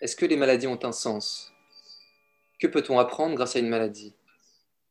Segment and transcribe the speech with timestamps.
[0.00, 1.52] Est-ce que les maladies ont un sens?
[2.60, 4.14] Que peut-on apprendre grâce à une maladie?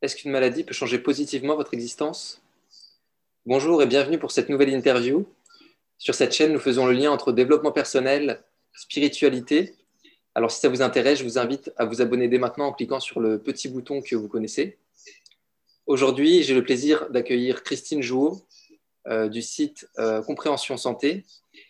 [0.02, 2.42] Est-ce qu'une maladie peut changer positivement votre existence?
[3.46, 5.26] Bonjour et bienvenue pour cette nouvelle interview.
[5.98, 8.44] Sur cette chaîne, nous faisons le lien entre développement personnel,
[8.74, 9.76] spiritualité.
[10.36, 13.00] Alors si ça vous intéresse, je vous invite à vous abonner dès maintenant en cliquant
[13.00, 14.78] sur le petit bouton que vous connaissez.
[15.86, 18.42] Aujourd'hui, j'ai le plaisir d'accueillir Christine Jouot
[19.08, 21.24] euh, du site euh, Compréhension Santé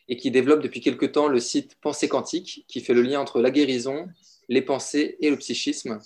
[0.09, 3.41] et qui développe depuis quelque temps le site Pensée Quantique qui fait le lien entre
[3.41, 4.07] la guérison,
[4.49, 5.99] les pensées et le psychisme.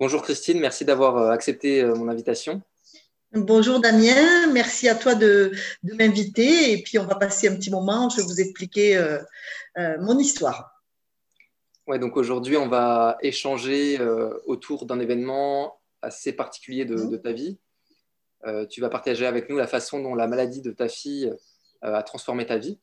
[0.00, 2.62] Bonjour Christine, merci d'avoir euh, accepté mon invitation.
[3.32, 8.08] Bonjour Damien, merci à toi de, m'inviter et puis on va passer un petit moment,
[8.08, 8.98] je vais vous expliquer
[9.76, 10.82] mon histoire.
[11.86, 14.00] Ouais, donc aujourd'hui on va échanger
[14.46, 17.58] autour d'un événement assez particulier de, de ta vie,
[18.46, 21.32] euh, tu vas partager avec nous la façon dont la maladie de ta fille
[21.84, 22.78] euh, a transformé ta vie.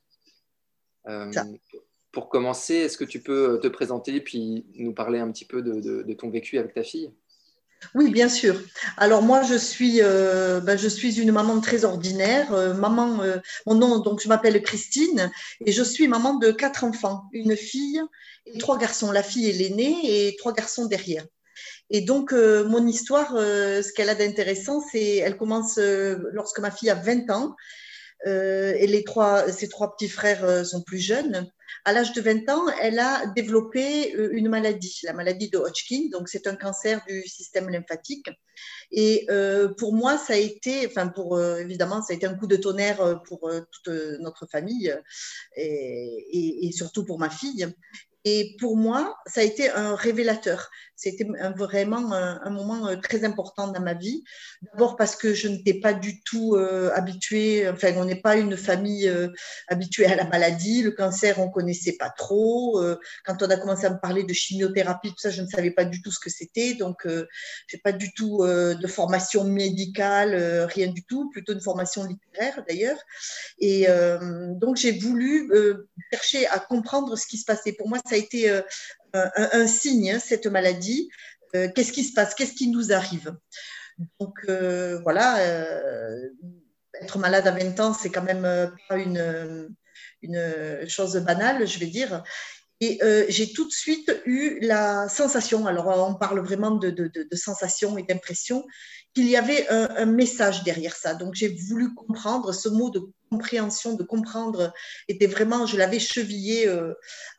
[1.07, 1.31] Euh,
[2.11, 6.13] pour commencer, est-ce que tu peux te présenter puis nous parler un petit peu de,
[6.13, 7.11] ton vécu avec ta fille?
[7.93, 8.59] Oui, bien sûr.
[8.97, 12.51] Alors moi, je suis, ben, je suis une maman très ordinaire.
[12.75, 13.19] maman,
[13.65, 15.29] mon nom, donc je m'appelle Christine
[15.65, 18.01] et je suis maman de quatre enfants, une fille
[18.45, 19.11] et trois garçons.
[19.11, 21.25] La fille est l'aînée et trois garçons derrière.
[21.89, 26.59] Et donc, euh, mon histoire, euh, ce qu'elle a d'intéressant, c'est elle commence euh, lorsque
[26.59, 27.55] ma fille a 20 ans.
[28.23, 31.49] Et les trois, ses trois petits frères sont plus jeunes.
[31.83, 36.09] À l'âge de 20 ans, elle a développé une maladie, la maladie de Hodgkin.
[36.11, 38.27] Donc, c'est un cancer du système lymphatique.
[38.91, 39.27] Et
[39.77, 43.21] pour moi, ça a été, enfin, pour évidemment, ça a été un coup de tonnerre
[43.27, 44.95] pour toute notre famille
[45.55, 47.67] et surtout pour ma fille.
[48.25, 50.69] Et pour moi, ça a été un révélateur.
[50.95, 54.23] C'était vraiment un, moment euh, très important dans ma vie.
[54.61, 58.55] D'abord parce que je n'étais pas du tout euh, habituée, enfin, on n'est pas une
[58.55, 59.27] famille euh,
[59.67, 60.83] habituée à la maladie.
[60.83, 62.81] Le cancer, on connaissait pas trop.
[63.25, 65.83] quand on a commencé à me parler de chimiothérapie, tout ça, je ne savais pas
[65.83, 66.75] du tout ce que c'était.
[66.75, 67.25] Donc, je
[67.73, 70.35] n'ai pas du tout de formation médicale,
[70.73, 72.97] rien du tout, plutôt une formation littéraire d'ailleurs.
[73.59, 73.87] Et
[74.55, 75.51] donc, j'ai voulu
[76.11, 77.73] chercher à comprendre ce qui se passait.
[77.73, 78.61] Pour moi, a été euh,
[79.13, 81.09] un, signe, hein, cette maladie.
[81.55, 82.33] Euh, qu'est-ce qui se passe?
[82.35, 83.35] Qu'est-ce qui nous arrive?
[84.19, 85.39] Donc euh, voilà,
[87.01, 89.69] être malade à 20 ans, c'est quand même pas une,
[90.21, 92.23] une chose banale, je vais dire.
[92.81, 92.99] Et
[93.29, 97.97] j'ai tout de suite eu la sensation, alors on parle vraiment de, de, de sensation
[97.97, 98.65] et d'impression,
[99.15, 101.15] qu'il y avait un, message derrière ça.
[101.15, 104.73] Donc j'ai voulu comprendre ce mot de compréhension, de comprendre,
[105.07, 106.93] était vraiment, je l'avais chevillé euh,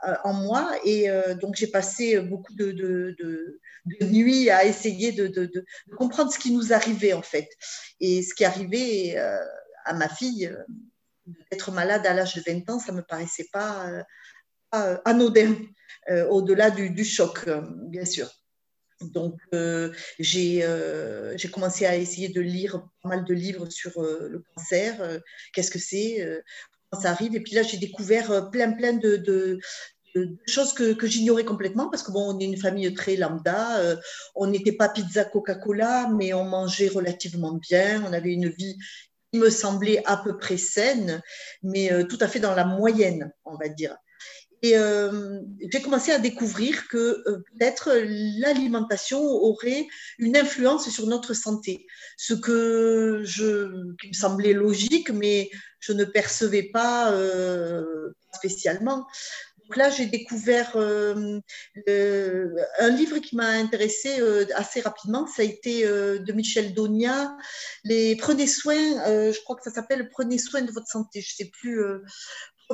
[0.08, 0.72] euh, en moi.
[0.84, 3.60] Et euh, donc j'ai passé beaucoup de, de,
[4.00, 5.64] nuits à essayer de,
[5.96, 7.48] comprendre ce qui nous arrivait en fait.
[8.00, 9.16] Et ce qui arrivait
[9.84, 10.52] à ma fille,
[11.50, 13.86] d'être malade à l'âge de 20 ans, ça ne me paraissait pas,
[15.04, 15.54] anodin,
[16.30, 17.46] au-delà du choc,
[17.90, 18.30] bien sûr.
[19.02, 19.92] Donc, euh,
[20.34, 25.20] euh, j'ai commencé à essayer de lire pas mal de livres sur euh, le cancer,
[25.52, 26.26] qu'est-ce que c'est,
[26.90, 27.34] comment ça arrive.
[27.34, 29.58] Et puis là, j'ai découvert plein, plein de, de,
[30.46, 33.98] choses que, que j'ignorais complètement parce que bon, on est une famille très lambda.
[34.34, 38.02] on n'était pas pizza Coca-Cola, mais on mangeait relativement bien.
[38.08, 38.78] On avait une vie
[39.30, 41.20] qui me semblait à peu près saine,
[41.62, 43.94] mais tout à fait dans la moyenne, on va dire.
[44.62, 45.40] Et euh,
[45.70, 49.86] j'ai commencé à découvrir que euh, peut-être l'alimentation aurait
[50.18, 51.86] une influence sur notre santé,
[52.16, 53.22] ce que
[54.00, 55.50] qui me semblait logique, mais
[55.80, 59.06] je ne percevais pas euh, spécialement.
[59.62, 61.40] Donc là, j'ai découvert un
[62.88, 64.20] livre qui m'a intéressé
[64.54, 65.26] assez rapidement.
[65.26, 67.36] Ça a été de Michel Donia.
[67.82, 71.20] Les Prenez soin, je crois que ça s'appelle Prenez soin de votre santé.
[71.20, 71.80] Je ne sais plus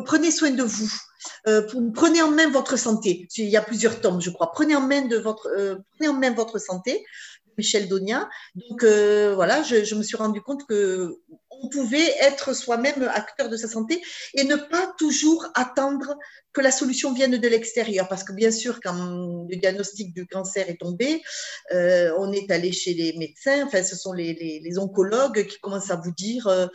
[0.05, 0.93] prenez soin de vous.
[1.47, 3.29] Euh, prenez en main votre santé.
[3.37, 4.51] Il y a plusieurs tomes, je crois.
[4.53, 7.05] Prenez en main, de votre, euh, prenez en main votre santé.
[7.59, 8.29] Michel Donia.
[8.55, 11.19] Donc euh, voilà, je, je, me suis rendu compte que
[11.61, 14.01] on pouvait être soi-même acteur de sa santé
[14.35, 16.17] et ne pas toujours attendre
[16.53, 18.09] que la solution vienne de l'extérieur.
[18.09, 21.23] Parce que bien sûr, quand le diagnostic du cancer est tombé,
[21.73, 24.32] euh, on est allé chez les médecins, enfin ce sont les,
[24.79, 26.67] oncologues qui commencent à vous dire, euh,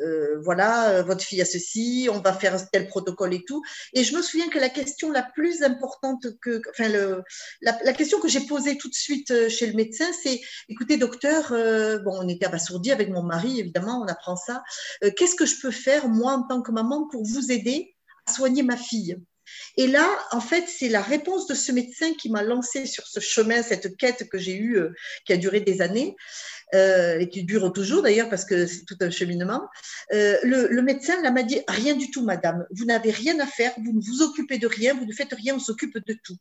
[0.00, 3.62] euh voilà, votre fille a ceci, on va faire tel protocole et tout.
[3.92, 7.22] Et je me souviens que la question la plus importante, que, enfin le,
[7.60, 11.50] la, question que j'ai posée tout de suite chez le médecin, c'est, écoutez docteur,
[12.04, 14.62] bon on était abasourdi avec mon mari, évidemment, on apprend ça.
[15.02, 17.96] Euh, qu'est-ce que je peux faire, moi, en tant que maman, pour vous aider
[18.26, 19.16] à soigner ma fille?
[19.76, 23.20] Et là, en fait, c'est la réponse de ce médecin qui m'a lancé sur ce
[23.20, 24.90] chemin, cette quête que j'ai eue, euh,
[25.24, 26.16] qui a duré des années,
[26.74, 29.62] euh, et qui dure toujours d'ailleurs parce que c'est tout un cheminement.
[30.12, 32.66] Euh, le, le, médecin là m'a dit rien du tout, madame.
[32.70, 35.56] Vous n'avez rien à faire, vous ne vous occupez de rien, vous ne faites rien,
[35.56, 36.36] on s'occupe de tout.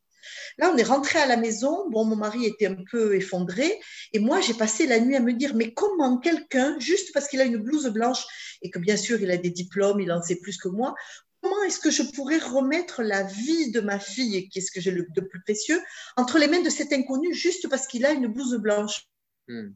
[0.57, 1.89] Là, on est rentré à la maison.
[1.89, 3.79] Bon, mon mari était un peu effondré,
[4.13, 7.41] et moi, j'ai passé la nuit à me dire mais comment quelqu'un, juste parce qu'il
[7.41, 8.25] a une blouse blanche
[8.61, 10.93] et que bien sûr il a des diplômes, il en sait plus que moi,
[11.41, 14.81] comment est-ce que je pourrais remettre la vie de ma fille, qui est ce que
[14.81, 15.81] j'ai le de plus précieux,
[16.17, 19.07] entre les mains de cet inconnu juste parce qu'il a une blouse blanche?
[19.47, 19.69] Hmm.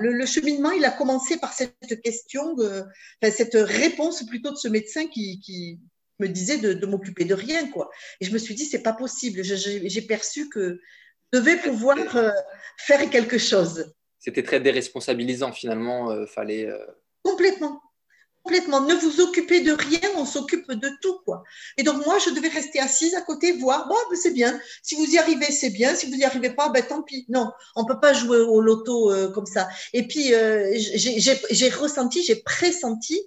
[0.00, 2.56] le, cheminement, il a commencé par cette question,
[3.22, 5.80] cette réponse plutôt de ce médecin qui,
[6.18, 7.90] me disait de, m'occuper de rien, quoi.
[8.20, 9.42] Et je me suis dit, c'est pas possible.
[9.44, 10.80] J'ai perçu que
[11.32, 12.30] je devais pouvoir euh,
[12.76, 13.94] faire quelque chose.
[14.18, 16.10] C'était très déresponsabilisant, finalement.
[16.10, 16.66] Euh, fallait.
[16.66, 16.84] Euh,
[17.22, 17.80] Complètement
[18.42, 18.80] complètement.
[18.80, 21.42] Ne vous occupez de rien, on s'occupe de tout, quoi.
[21.76, 24.58] Et donc, moi, je devais rester assise à côté, voir, bon, ben, c'est bien.
[24.82, 25.94] Si vous y arrivez, c'est bien.
[25.94, 27.26] Si vous n'y arrivez pas, ben, tant pis.
[27.28, 29.68] Non, on peut pas jouer au loto euh, comme ça.
[29.92, 33.20] Et puis, euh, j'ai ressenti, j'ai pressenti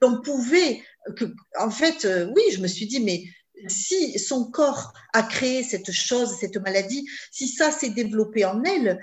[0.00, 0.82] qu'on pouvait,
[1.16, 1.24] que,
[1.58, 3.24] en fait, euh, oui, je me suis dit, mais
[3.66, 8.98] si son corps a créé cette chose, cette maladie, si ça s'est développé en elle,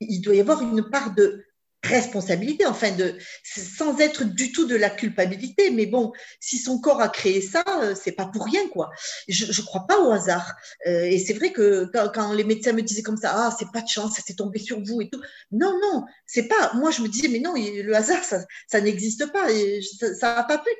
[0.00, 1.44] il doit y avoir une part de
[1.82, 5.70] responsabilité, enfin, de, sans être du tout de la culpabilité.
[5.70, 8.90] Mais bon, si son corps a créé ça, euh, c'est pas pour rien, quoi.
[9.28, 10.54] Je ne crois pas au hasard.
[10.86, 13.82] Euh, et c'est vrai que quand, les médecins me disaient comme ça, ah, c'est pas
[13.82, 15.20] de chance, ça s'est tombé sur vous et tout.
[15.50, 16.72] Non, non, c'est pas.
[16.74, 19.50] Moi, je me disais, mais non, le hasard, ça, ça n'existe pas.
[19.50, 19.80] Et
[20.18, 20.70] ça n'a pas pu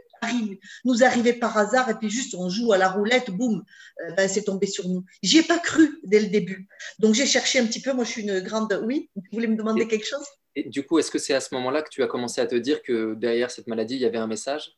[0.85, 3.65] nous arriver par hasard et puis juste on joue à la roulette, boum,
[4.03, 5.05] euh, ben, c'est tombé sur nous.
[5.23, 6.69] J'y ai pas cru dès le début.
[6.99, 7.93] Donc j'ai cherché un petit peu.
[7.93, 8.81] Moi, je suis une grande.
[8.85, 10.27] Oui, vous voulez me demander quelque chose?
[10.57, 12.55] Et du coup, est-ce que c'est à ce moment-là que tu as commencé à te
[12.55, 14.77] dire que derrière cette maladie, il y avait un message?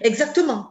[0.00, 0.70] Exactement.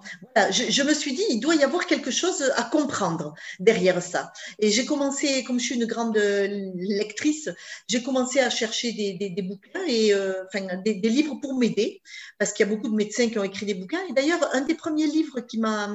[0.51, 4.33] je, me suis dit, il doit y avoir quelque chose à comprendre derrière ça.
[4.59, 7.49] Et j'ai commencé, comme je suis une grande lectrice,
[7.87, 10.43] j'ai commencé à chercher des, bouquins et euh,
[10.83, 12.01] des, livres pour m'aider,
[12.37, 14.01] parce qu'il y a beaucoup de médecins qui ont écrit des bouquins.
[14.09, 15.89] Et d'ailleurs, un des premiers livres qui m'a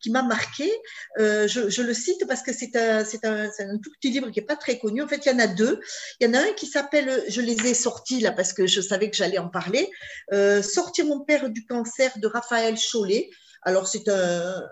[0.00, 0.68] qui m'a marqué,
[1.20, 4.46] euh, je, le cite parce que c'est un, un, un, tout petit livre qui n'est
[4.46, 5.00] pas très connu.
[5.02, 5.80] En fait, il y en a deux.
[6.18, 8.80] Il y en a un qui s'appelle, je les ai sortis là parce que je
[8.80, 9.88] savais que j'allais en parler,
[10.32, 13.30] euh, Sortir mon père du cancer de Raphaël Raphaël Chollet.
[13.62, 14.62] Alors, c'est un,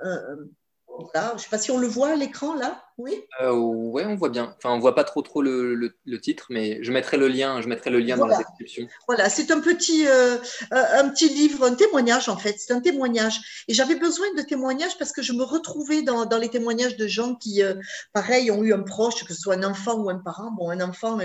[0.99, 2.83] je ne sais pas si on le voit à l'écran là.
[2.99, 3.13] Oui.
[3.43, 4.55] Euh, ouais, on voit bien.
[4.57, 7.61] Enfin, on voit pas trop trop le, le, titre, mais je mettrai le lien.
[7.61, 8.89] Je mettrai le lien dans la description.
[9.07, 10.39] Voilà, c'est un petit euh,
[10.71, 12.55] un petit livre, un témoignage en fait.
[12.59, 13.65] C'est un témoignage.
[13.69, 17.07] Et j'avais besoin de témoignages parce que je me retrouvais dans, dans les témoignages de
[17.07, 17.75] gens qui, euh,
[18.15, 20.51] pareil, ont eu un proche, que ce soit un enfant ou un parent.
[20.53, 21.19] Bon, un enfant,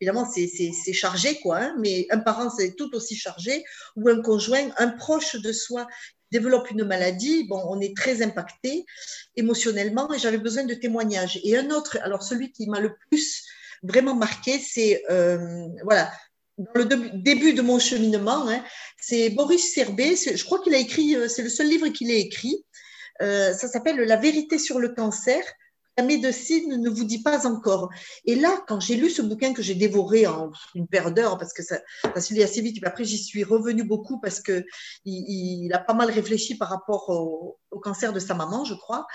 [0.00, 3.64] évidemment, c'est chargé quoi, hein, mais un parent c'est tout aussi chargé
[3.96, 5.86] ou un conjoint, un proche de soi
[6.30, 8.84] développe une maladie, bon, on est très impacté
[9.36, 11.40] émotionnellement et j'avais besoin de témoignages.
[11.44, 13.44] Et un autre, alors celui qui m'a le plus
[13.82, 16.10] vraiment marqué, c'est euh, voilà,
[16.58, 16.84] dans le
[17.22, 18.64] début de mon cheminement, hein,
[19.00, 20.16] c'est Boris Serbé.
[20.16, 22.64] Je crois qu'il a écrit, euh, c'est le seul livre qu'il a écrit.
[23.22, 25.42] Euh, ça s'appelle La vérité sur le cancer
[25.98, 27.90] la médecine ne vous dit pas encore.
[28.24, 31.52] Et là, quand j'ai lu ce bouquin que j'ai dévoré en une paire d'heures, parce
[31.52, 34.64] que ça, ça se lit assez vite, après j'y suis revenue beaucoup parce qu'il
[35.04, 39.06] il, a pas mal réfléchi par rapport au, cancer de sa maman, je crois.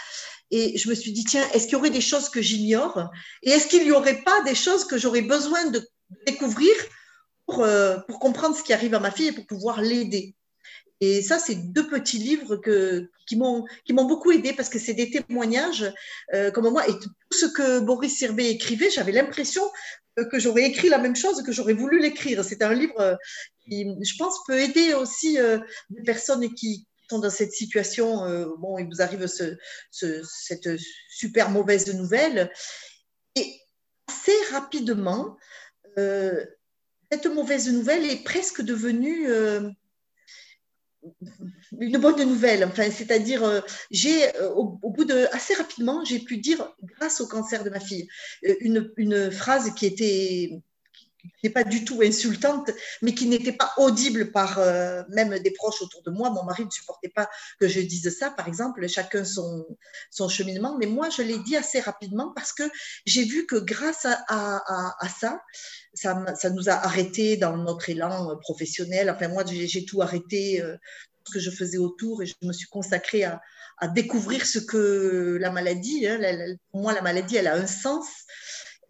[0.52, 3.10] Et je me suis dit, tiens, est-ce qu'il y aurait des choses que j'ignore?
[3.44, 5.88] Et est-ce qu'il n'y aurait pas des choses que j'aurais besoin de
[6.28, 6.74] découvrir
[7.50, 10.36] euh, pour comprendre ce qui arrive à ma fille et pour pouvoir l'aider?
[11.04, 12.56] Et ça, c'est deux petits livres
[13.26, 13.66] qui m'ont
[14.06, 15.92] beaucoup aidé parce que c'est des témoignages
[16.34, 16.88] euh, comme moi.
[16.88, 19.64] Et tout ce que Boris Sirbet écrivait, j'avais l'impression
[20.32, 22.46] que j'aurais écrit la même chose, que j'aurais voulu l'écrire.
[22.46, 23.16] C'est un livre euh,
[23.66, 28.22] qui, je pense, peut aider aussi euh, des personnes qui sont dans cette situation.
[28.60, 29.58] bon, il vous arrive ce,
[29.92, 30.70] cette
[31.10, 32.50] super mauvaise nouvelle.
[33.36, 33.60] Et
[34.08, 35.36] assez rapidement,
[35.98, 39.28] cette mauvaise nouvelle est presque devenue
[41.80, 42.64] une bonne nouvelle.
[42.66, 47.28] Enfin, c'est-à-dire, euh, j'ai euh, au, bout de assez rapidement, j'ai pu dire, grâce au
[47.28, 48.08] cancer de ma fille,
[48.46, 50.62] euh, une, une phrase qui était
[51.44, 54.60] n'est pas du tout insultante, mais qui n'était pas audible par
[55.10, 56.30] même des proches autour de moi.
[56.30, 59.66] Mon mari ne supportait pas que je dise ça, par exemple, chacun son,
[60.10, 62.64] son cheminement, mais moi, je l'ai dit assez rapidement parce que
[63.06, 65.42] j'ai vu que grâce à, à, ça,
[65.94, 69.10] ça, ça, nous a arrêtés dans notre élan professionnel.
[69.10, 70.76] Enfin, moi, j'ai tout arrêté, euh,
[71.26, 73.42] ce que je faisais autour, et je me suis consacrée à,
[73.78, 76.20] à découvrir ce que la maladie, hein,
[76.72, 78.08] pour moi, la maladie, elle a un sens.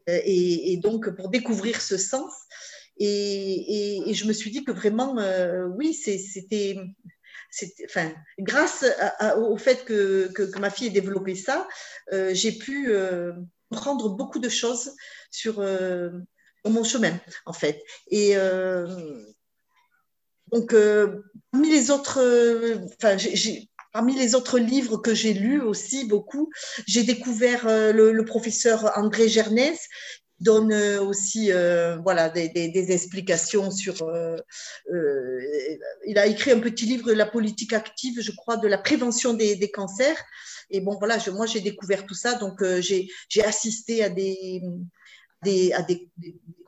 [0.10, 2.31] Euh, et, donc, pour découvrir ce sens,
[2.98, 6.77] et, je me suis dit que vraiment, euh, oui, c'était
[7.86, 8.86] enfin, grâce
[9.38, 11.67] au fait que, ma fille ait développé ça,
[12.12, 12.91] j'ai pu
[13.69, 14.91] prendre beaucoup de choses
[15.31, 15.62] sur,
[16.65, 17.83] mon chemin, en fait.
[18.07, 18.36] Et
[20.51, 20.75] donc,
[21.51, 22.19] parmi les autres,
[22.95, 23.17] enfin,
[23.93, 26.50] Parmi les autres livres que j'ai lus aussi beaucoup,
[26.88, 29.79] j'ai découvert le, professeur André Gernès
[30.43, 34.03] donne euh, aussi euh, voilà, des, des, explications sur...
[34.03, 34.38] Euh,
[36.05, 39.55] il a écrit un petit livre la politique active, je crois, de la prévention des,
[39.55, 40.21] des cancers.
[40.69, 42.35] Et bon, voilà, je, moi, j'ai découvert tout ça.
[42.35, 43.09] Donc, j'ai
[43.43, 44.62] assisté à des,
[45.73, 46.09] à des,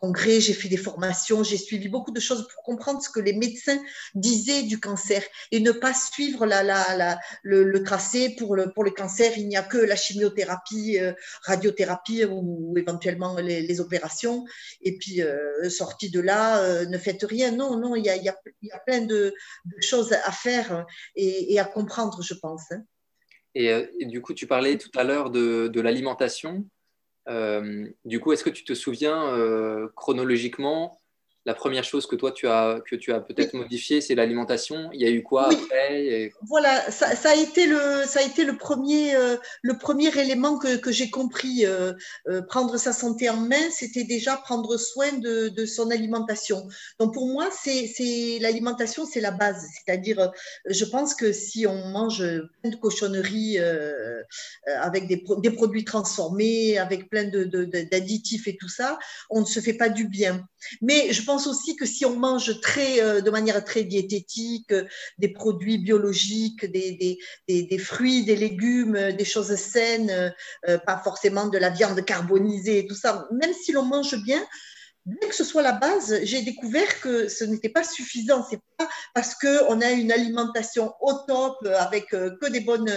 [0.06, 3.34] congrès, j'ai fait des formations, j'ai suivi beaucoup de choses pour comprendre ce que les
[3.34, 3.82] médecins
[4.14, 9.32] disaient du cancer et ne pas suivre le, tracé pour le, cancer.
[9.38, 11.14] Il n'y a que la chimiothérapie, euh,
[11.44, 14.46] radiothérapie ou, éventuellement les, opérations.
[14.82, 17.52] Et puis, euh, sorti de là, euh, ne faites rien.
[17.52, 19.34] Non, non, il y a, plein de,
[19.80, 22.72] choses à faire et, à comprendre, je pense.
[22.72, 22.84] Hein.
[23.56, 23.68] Et,
[24.00, 26.66] et, du coup, tu parlais tout à l'heure de l'alimentation.
[27.28, 31.00] Euh, du coup, est-ce que tu te souviens euh, chronologiquement
[31.46, 34.90] la première chose que toi tu as que tu as peut-être modifié, c'est l'alimentation.
[34.94, 38.58] Il y a eu quoi après Voilà, ça, a été le ça a été le
[38.58, 41.66] premier euh, le premier élément que, que j'ai compris.
[41.66, 41.94] Euh,
[42.28, 46.68] euh, prendre sa santé en main, c'était déjà prendre soin de, de, son alimentation.
[47.00, 49.66] Donc pour moi, c'est l'alimentation, c'est la base.
[49.74, 50.32] C'est-à-dire,
[50.68, 52.24] je pense que si on mange
[52.62, 53.58] plein de cochonneries
[54.82, 58.98] avec des, des, produits transformés, avec plein d'additifs de, et tout ça,
[59.30, 60.46] on ne se fait pas du bien.
[60.82, 64.86] Mais je pense aussi que si on mange très, euh, de manière très diététique, euh,
[65.18, 70.34] des produits biologiques, des, des, fruits, des légumes, euh, des choses saines,
[70.86, 74.44] pas forcément de la viande carbonisée et tout ça, même si l'on mange bien,
[75.06, 78.46] bien que ce soit la base, j'ai découvert que ce n'était pas suffisant.
[78.50, 82.92] C'est pas parce qu'on a une alimentation au top avec que des, bonnes,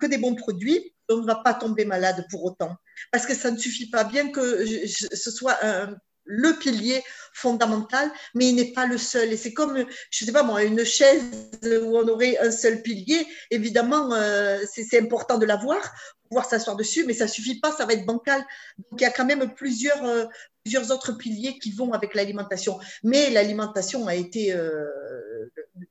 [0.00, 2.76] que des bons produits on ne va pas tomber malade pour autant.
[3.12, 5.96] Parce que ça ne suffit pas, bien que ce soit un
[6.26, 7.02] le pilier
[7.32, 9.32] fondamental, mais il n'est pas le seul.
[9.32, 9.76] Et c'est comme,
[10.10, 11.22] je ne sais pas moi, une chaise
[11.62, 13.26] où on aurait un seul pilier.
[13.50, 15.80] Évidemment, euh, c'est important de l'avoir,
[16.28, 18.40] pouvoir s'asseoir dessus, mais ça suffit pas, ça va être bancal.
[18.78, 20.24] Donc il y a quand même plusieurs, euh,
[20.64, 22.78] plusieurs autres piliers qui vont avec l'alimentation.
[23.04, 24.86] Mais l'alimentation a été euh,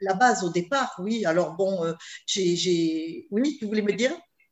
[0.02, 1.26] la base au départ, oui.
[1.26, 1.94] Alors bon,
[2.26, 4.12] j'ai, oui, tu voulais me dire?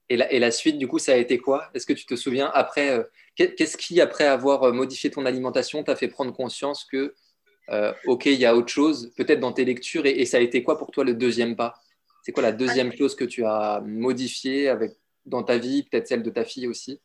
[0.09, 1.69] Et la, et la, suite, du coup, ça a été quoi?
[1.73, 3.05] Est-ce que tu te souviens après
[3.35, 7.15] Qu'est-ce qui, après avoir euh, modifié ton alimentation, t'a fait prendre conscience que,
[7.69, 10.61] euh, OK, il y a autre chose, peut-être dans tes lectures, et, ça a été
[10.63, 11.73] quoi pour toi le deuxième pas?
[12.21, 14.93] C'est quoi la deuxième chose que tu as modifiée avec,
[15.25, 17.01] dans ta vie, peut-être celle de ta fille aussi?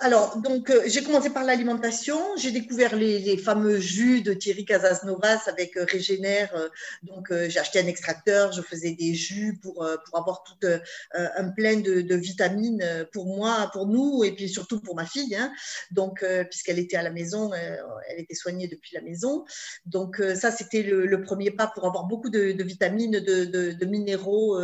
[0.00, 2.18] Alors, donc, euh, j'ai commencé par l'alimentation.
[2.36, 6.54] J'ai découvert les, fameux jus de Thierry Casasnovas avec euh, Régénère.
[6.54, 6.68] Euh,
[7.02, 8.52] donc, j'ai acheté un extracteur.
[8.52, 10.54] Je faisais des jus pour, pour avoir tout
[11.12, 15.34] un plein de, vitamines pour moi, pour nous, et puis surtout pour ma fille.
[15.34, 15.52] Hein.
[15.90, 19.44] Donc, puisqu'elle était à la maison, elle était soignée depuis la maison.
[19.86, 24.60] Donc, ça, c'était le, premier pas pour avoir beaucoup de, vitamines, de, minéraux,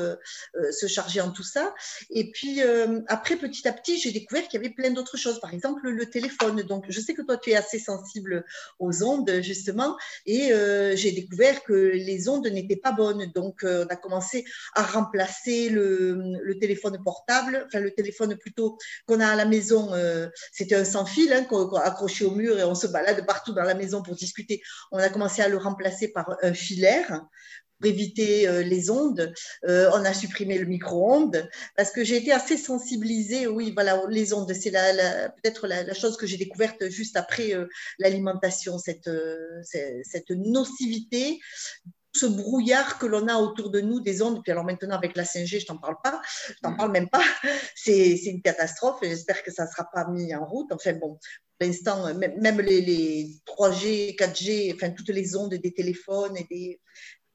[0.70, 1.74] se charger en tout ça.
[2.10, 2.60] Et puis,
[3.08, 6.06] après, petit à petit, j'ai découvert qu'il y avait plein d'autres choses, par exemple le
[6.06, 6.62] téléphone.
[6.62, 8.44] Donc, je sais que toi, tu es assez sensible
[8.78, 13.30] aux ondes, justement, et euh, j'ai découvert que les ondes n'étaient pas bonnes.
[13.34, 18.76] Donc, euh, on a commencé à remplacer le, téléphone portable, enfin le téléphone plutôt
[19.06, 19.94] qu'on a à la maison.
[19.94, 21.46] Euh, c'était un sans fil, hein,
[21.82, 24.60] accroché au mur et on se balade partout dans la maison pour discuter.
[24.92, 27.22] On a commencé à le remplacer par un filaire
[27.80, 29.32] pour éviter euh, les ondes.
[29.66, 33.46] Euh, on a supprimé le micro-ondes parce que j'ai été assez sensibilisée.
[33.46, 37.66] Oui, voilà, les ondes, c'est la, peut-être la, chose que j'ai découverte juste après euh,
[37.98, 39.10] l'alimentation, cette,
[39.62, 41.40] cette nocivité
[42.12, 44.42] ce brouillard que l'on a autour de nous des ondes.
[44.42, 47.22] Puis alors maintenant avec la 5G, je t'en parle pas, je t'en parle même pas.
[47.76, 48.98] C'est une catastrophe.
[49.02, 50.72] J'espère que ça ne sera pas mis en route.
[50.72, 51.18] Enfin bon,
[51.58, 56.80] pour l'instant, même les, les, 3G, 4G, enfin toutes les ondes des téléphones et des,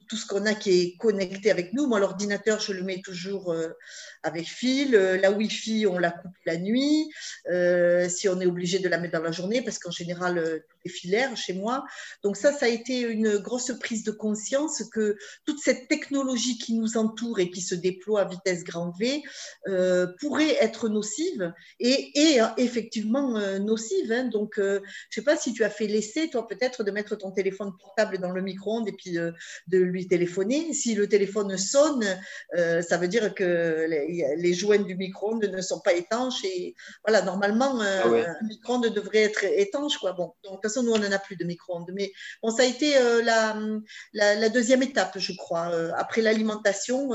[0.08, 1.88] tout ce qu'on a qui est connecté avec nous.
[1.88, 3.70] Moi, l'ordinateur, je le mets toujours euh,
[4.24, 4.96] avec fil.
[4.96, 7.10] Euh, la Wi-Fi, on la coupe la nuit.
[7.50, 10.78] Euh, si on est obligé de la mettre dans la journée, parce qu'en général, tout
[10.86, 11.86] est filaire chez moi.
[12.24, 16.74] Donc ça, ça a été une grosse prise de conscience que toute cette technologie qui
[16.74, 19.24] nous entoure et qui se déploie à vitesse grand V
[20.20, 24.12] pourrait être nocive et, et effectivement nocive.
[24.12, 24.26] Hein.
[24.26, 27.32] Donc, je ne sais pas si tu as fait l'essai, toi, peut-être, de mettre ton
[27.32, 29.18] téléphone portable dans le micro-ondes et puis
[29.68, 30.74] de lui téléphoner.
[30.74, 32.06] Si le téléphone sonne,
[32.56, 33.88] euh, ça veut dire que
[34.38, 36.44] les, joints du micro-ondes ne sont pas étanches.
[36.44, 36.76] Et
[37.06, 39.98] voilà, normalement, euh, ah un micro-ondes devrait être étanche.
[39.98, 40.14] Quoi.
[40.14, 41.92] Bon, donc, de toute façon, nous, on n'en a plus de micro-ondes.
[41.94, 42.12] Mais
[42.44, 43.58] bon, ça a été la,
[44.14, 45.72] la, deuxième étape, je crois.
[45.98, 47.12] après l'alimentation,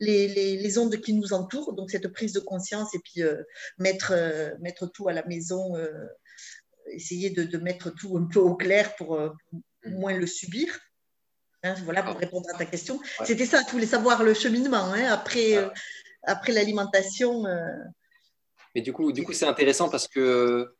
[0.00, 3.22] les, les, ondes qui nous entourent, donc cette prise de conscience et puis
[3.78, 4.14] mettre,
[4.60, 5.76] mettre tout à la maison
[6.92, 9.94] essayer de, mettre tout un peu au clair pour, euh, mm.
[9.98, 10.78] moins le subir.
[11.64, 13.00] Hein, voilà pour répondre à ta question.
[13.24, 15.68] C'était ça, tu voulais savoir le cheminement hein, après, euh,
[16.24, 17.46] après l'alimentation.
[17.46, 17.66] Euh.
[18.74, 20.74] Mais du coup, du coup, c'est intéressant parce que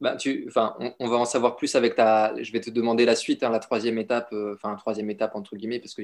[0.00, 2.34] bah, tu, enfin, on, va en savoir plus avec ta.
[2.42, 5.78] Je vais te demander la suite, hein, la troisième étape, enfin, troisième étape entre guillemets,
[5.78, 6.02] parce que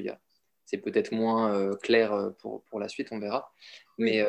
[0.65, 3.51] c'est peut-être moins clair pour, pour, la suite, on verra.
[3.97, 4.25] Mais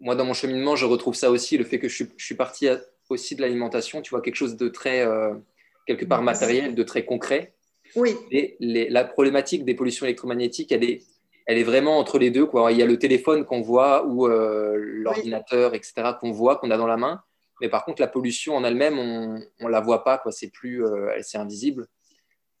[0.00, 2.68] moi, dans mon cheminement, je retrouve ça aussi, le fait que je suis, parti
[3.08, 5.34] aussi de l'alimentation, tu vois, quelque chose de très, euh,
[5.88, 7.54] quelque part matériel, de très concret.
[7.96, 8.14] Oui.
[8.30, 11.02] Et la problématique des pollutions électromagnétiques, elle est,
[11.46, 12.44] elle est vraiment entre les deux.
[12.44, 12.70] Quoi.
[12.72, 16.76] Il y a le téléphone qu'on voit ou euh, l'ordinateur, etc., qu'on voit, qu'on a
[16.76, 17.22] dans la main.
[17.62, 20.18] Mais par contre, la pollution en elle-même, on ne la voit pas.
[20.18, 20.30] Quoi.
[20.30, 21.86] C'est plus, euh, c'est invisible.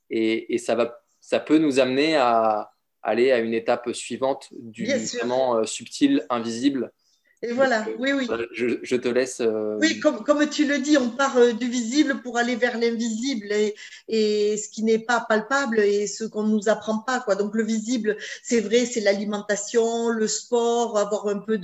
[0.08, 4.86] Et, et, ça, va, ça peut nous amener à aller à une étape suivante du
[4.86, 6.92] vraiment subtil, invisible,
[7.40, 8.26] et voilà, oui, oui.
[8.52, 9.40] Je, te laisse.
[9.40, 12.76] Euh, oui, comme, comme, tu le dis, on part euh, du visible pour aller vers
[12.76, 13.76] l'invisible et,
[14.08, 17.20] et, ce qui n'est pas palpable et ce qu'on ne nous apprend pas.
[17.20, 17.36] Quoi.
[17.36, 21.58] Donc le visible, c'est vrai, c'est l'alimentation, le sport, avoir un peu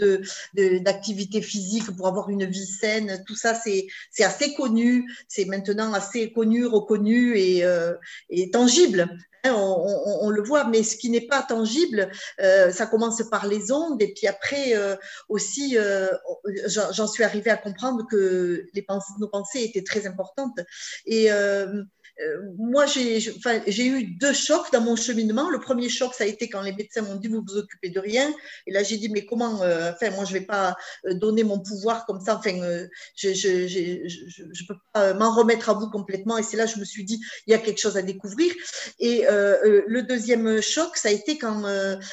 [0.54, 3.24] d'activité de, physique pour avoir une vie saine.
[3.26, 3.88] Tout ça, c'est
[4.20, 5.10] assez connu.
[5.26, 7.94] C'est maintenant assez connu, reconnu et, euh,
[8.30, 9.08] et tangible.
[9.46, 12.10] Hein, on, le voit, mais ce qui n'est pas tangible,
[12.40, 14.96] euh, ça commence par les ondes, et puis après euh,
[15.28, 16.08] aussi, euh,
[16.66, 18.86] j'en suis arrivée à comprendre que les
[19.18, 20.58] nos pensées étaient très importantes.
[22.58, 25.50] Moi, j'ai eu deux chocs dans mon cheminement.
[25.50, 27.98] Le premier choc, ça a été quand les médecins m'ont dit vous vous occupez de
[27.98, 28.32] rien.
[28.66, 31.58] Et là, j'ai dit mais comment euh, Enfin, moi, je vais pas euh, donner mon
[31.58, 32.36] pouvoir comme ça.
[32.36, 32.52] Enfin,
[33.16, 36.38] je ne peux pas m'en remettre à vous complètement.
[36.38, 38.52] Et c'est là, je me suis dit il y a quelque chose à découvrir.
[39.00, 41.64] Et le deuxième choc, ça a été quand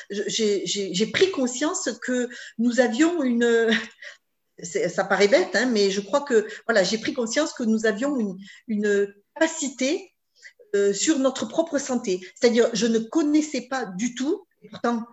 [0.09, 2.27] j'ai pris conscience que
[2.57, 3.69] nous avions une
[4.89, 8.37] ça paraît bête, hein, mais je crois que voilà, j'ai pris conscience que nous avions
[8.67, 9.13] une
[10.73, 12.19] euh, sur notre propre santé.
[12.35, 15.05] C'est-à-dire, je ne connaissais pas du tout, et pourtant,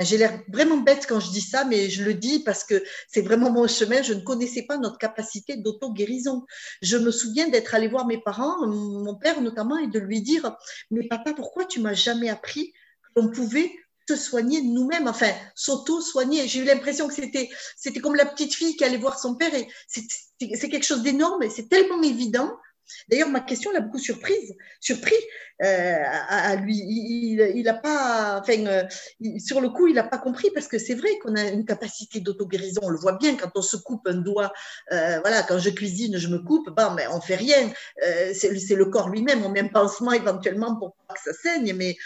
[0.00, 3.20] j'ai l'air vraiment bête quand je dis ça, mais je le dis parce que c'est
[3.20, 4.02] vraiment mon chemin.
[4.02, 6.44] Je ne connaissais pas notre capacité d'auto-guérison.
[6.80, 10.56] Je me souviens d'être allée voir mes parents, mon père notamment, et de lui dire
[10.90, 12.72] Mais papa, pourquoi tu m'as jamais appris
[13.14, 13.70] qu'on pouvait
[14.08, 16.48] se soigner nous-mêmes, enfin, s'auto-soigner.
[16.48, 17.48] J'ai eu l'impression que c'était,
[18.00, 21.50] comme la petite fille qui allait voir son père et c'est quelque chose d'énorme et
[21.50, 22.50] c'est tellement évident
[23.08, 25.14] D'ailleurs, ma question l'a beaucoup surprise, surpris
[25.62, 26.76] euh, à, lui.
[26.76, 28.84] Il n'a pas, enfin, euh,
[29.38, 32.20] sur le coup, il n'a pas compris parce que c'est vrai qu'on a une capacité
[32.20, 32.80] d'auto-guérison.
[32.84, 34.52] On le voit bien quand on se coupe un doigt.
[34.92, 36.70] Euh, voilà, quand je cuisine, je me coupe.
[36.70, 37.72] Bon, mais on fait rien.
[38.34, 39.44] c'est le corps lui-même.
[39.44, 41.96] On met un pansement éventuellement pour pas que ça saigne, mais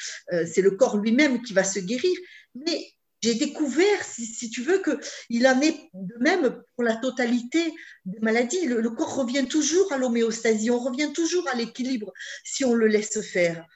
[0.46, 2.16] c'est le corps lui-même qui va se guérir.
[2.54, 2.95] Mais
[3.26, 8.66] j'ai découvert, si, tu veux, qu'il en est de même pour la totalité des maladies.
[8.66, 12.12] Le, corps revient toujours à l'homéostasie, on revient toujours à l'équilibre
[12.44, 13.66] si on le laisse faire.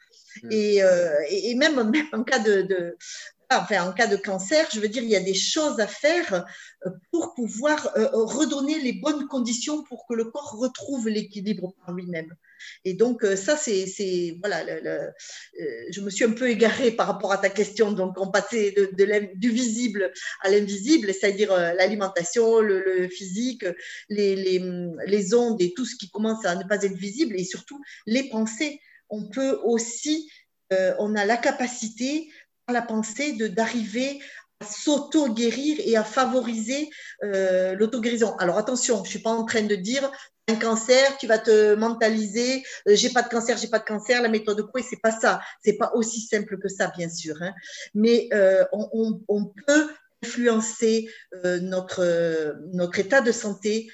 [0.45, 0.49] Hmm.
[0.53, 2.97] Euh, et, même, même, en cas de,
[3.51, 6.47] enfin, en cas de cancer, je veux dire, il y a des choses à faire
[6.87, 11.95] euh, pour pouvoir euh, redonner les bonnes conditions pour que le corps retrouve l'équilibre par
[11.95, 12.35] lui-même.
[12.85, 14.39] Et donc, euh, ça, c'est.
[14.41, 14.65] Voilà,
[15.91, 17.91] je me suis un peu égarée par rapport à ta question.
[17.93, 23.65] Donc, on passait de, du visible à l'invisible, c'est-à-dire l'alimentation, le, physique,
[24.09, 28.29] les, ondes et tout ce qui commence à ne pas être visible, et surtout les
[28.29, 28.81] pensées.
[29.09, 30.31] On peut aussi,
[30.71, 32.29] on a la capacité,
[32.71, 34.21] la pensée, d'arriver
[34.61, 36.91] à s'auto-guérir et à favoriser
[37.25, 38.37] euh, l'auto-guérison.
[38.37, 40.11] Alors attention, je ne suis pas en train de dire
[40.51, 44.21] un cancer, tu vas te mentaliser, euh, j'ai pas de cancer, j'ai pas de cancer,
[44.23, 45.41] la méthode de Coué, c'est pas ça.
[45.65, 47.37] C'est pas aussi simple que ça, bien sûr.
[47.41, 47.53] Hein.
[47.95, 49.91] Mais euh, on, peut
[50.23, 51.09] influencer
[51.45, 53.91] euh, notre, notre état de santé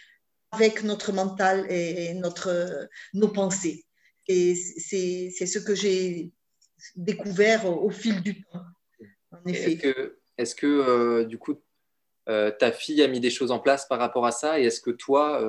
[0.52, 3.84] avec notre mental et, notre, nos pensées.
[4.28, 6.32] Et c'est ce que j'ai
[6.96, 8.64] découvert au, fil du temps.
[9.46, 11.62] Est-ce que, est que du coup,
[12.26, 14.60] ta fille a mis des choses en place par rapport à ça?
[14.60, 15.40] Et est-ce que toi,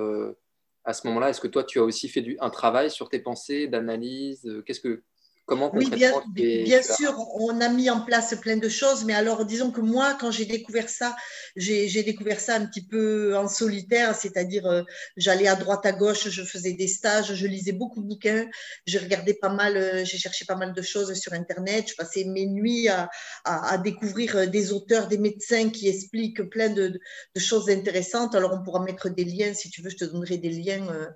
[0.87, 3.19] à ce moment-là, est-ce que toi, tu as aussi fait du, un travail sur tes
[3.19, 4.45] pensées, d'analyse?
[4.45, 5.03] Euh, Qu'est-ce que
[5.47, 9.45] Comment Oui, bien, bien sûr, on a mis en place plein de choses, mais alors
[9.45, 11.15] disons que moi, quand j'ai découvert ça,
[11.55, 14.83] j'ai découvert ça un petit peu en solitaire, c'est-à-dire euh,
[15.15, 18.45] j'allais à droite, à gauche, je faisais des stages, je lisais beaucoup de bouquins,
[18.85, 22.25] j'ai regardé pas mal, euh, j'ai cherché pas mal de choses sur Internet, je passais
[22.25, 23.09] mes nuits à,
[23.45, 26.99] à, découvrir euh, des auteurs, des médecins qui expliquent plein de,
[27.35, 28.35] de, choses intéressantes.
[28.35, 31.09] Alors on pourra mettre des liens, si tu veux, je te donnerai des liens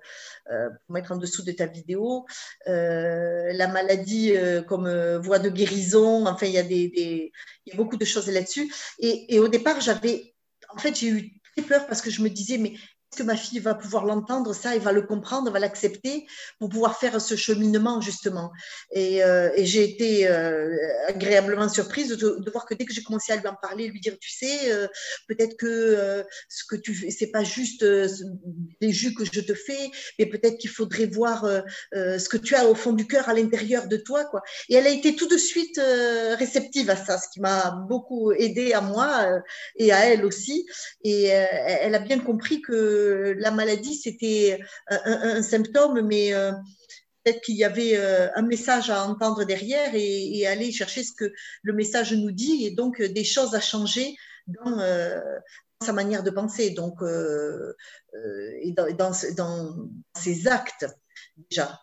[0.46, 2.26] pour mettre en dessous de ta vidéo.
[2.66, 6.26] la maladie euh, comme euh, voie de guérison.
[6.26, 7.32] Enfin, il y a, des,
[7.66, 8.72] y a beaucoup de choses là-dessus.
[8.98, 10.34] Et, et, au départ, j'avais,
[10.74, 12.74] en fait, j'ai eu très peur parce que je me disais, mais
[13.16, 16.26] que ma fille va pouvoir l'entendre, ça, elle va le comprendre, va l'accepter
[16.58, 18.52] pour pouvoir faire ce cheminement, justement.
[18.92, 20.74] Et, euh, j'ai été euh,
[21.06, 24.16] agréablement surprise de, voir que dès que j'ai commencé à lui en parler, lui dire,
[24.18, 24.86] tu sais, euh,
[25.28, 29.90] peut-être que ce que tu fais, c'est pas juste des jus que je te fais,
[30.18, 31.46] mais peut-être qu'il faudrait voir
[31.92, 34.42] ce que tu as au fond du cœur, à l'intérieur de toi, quoi.
[34.68, 35.80] Et elle a été tout de suite
[36.38, 39.26] réceptive à ça, ce qui m'a beaucoup aidé à moi
[39.76, 40.66] et à elle aussi.
[41.04, 43.01] Et elle a bien compris que
[43.38, 46.52] la maladie, c'était un, symptôme, mais euh,
[47.24, 51.32] peut-être qu'il y avait euh, un message à entendre derrière et, aller chercher ce que
[51.62, 54.78] le message nous dit, et donc euh, des choses à changer dans,
[55.82, 60.86] sa manière de penser, donc et dans, dans, ses actes
[61.36, 61.80] déjà.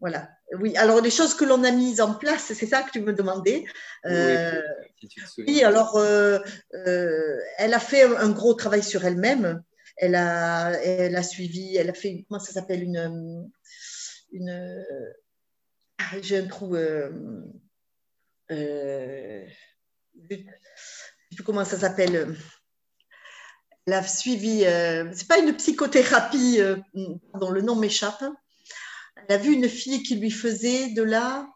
[0.00, 0.28] Voilà.
[0.58, 3.12] Oui, alors les choses que l'on a mises en place, c'est ça que tu me
[3.12, 3.64] demandais.
[4.04, 9.62] oui, alors elle a fait un gros travail sur elle-même
[10.02, 13.48] elle a, elle a suivi, elle a fait, comment ça s'appelle, une,
[14.32, 14.84] une
[15.98, 17.08] ah, j'ai un trou, euh,
[18.50, 19.46] euh,
[20.28, 20.46] je ne sais
[21.36, 22.36] plus comment ça s'appelle.
[23.86, 26.58] Elle a suivi, euh, c'est pas une psychothérapie,
[27.34, 28.24] dont le nom m'échappe.
[29.14, 31.48] Elle a vu une fille qui lui faisait de la.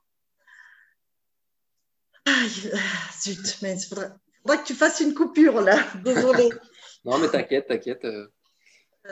[2.27, 2.45] Ah,
[3.21, 4.13] zut, mais il faudrait,
[4.47, 5.85] que tu fasses une coupure là.
[6.05, 6.51] Désolée.
[7.05, 8.05] Non, mais t'inquiète, t'inquiète.
[8.05, 8.29] Euh.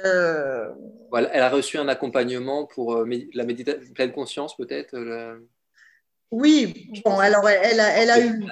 [0.04, 0.70] Euh.
[1.10, 4.96] Voilà, elle a reçu un accompagnement pour euh, la méditation pleine conscience, peut-être
[6.30, 8.44] Oui, bon, alors elle a, elle a eu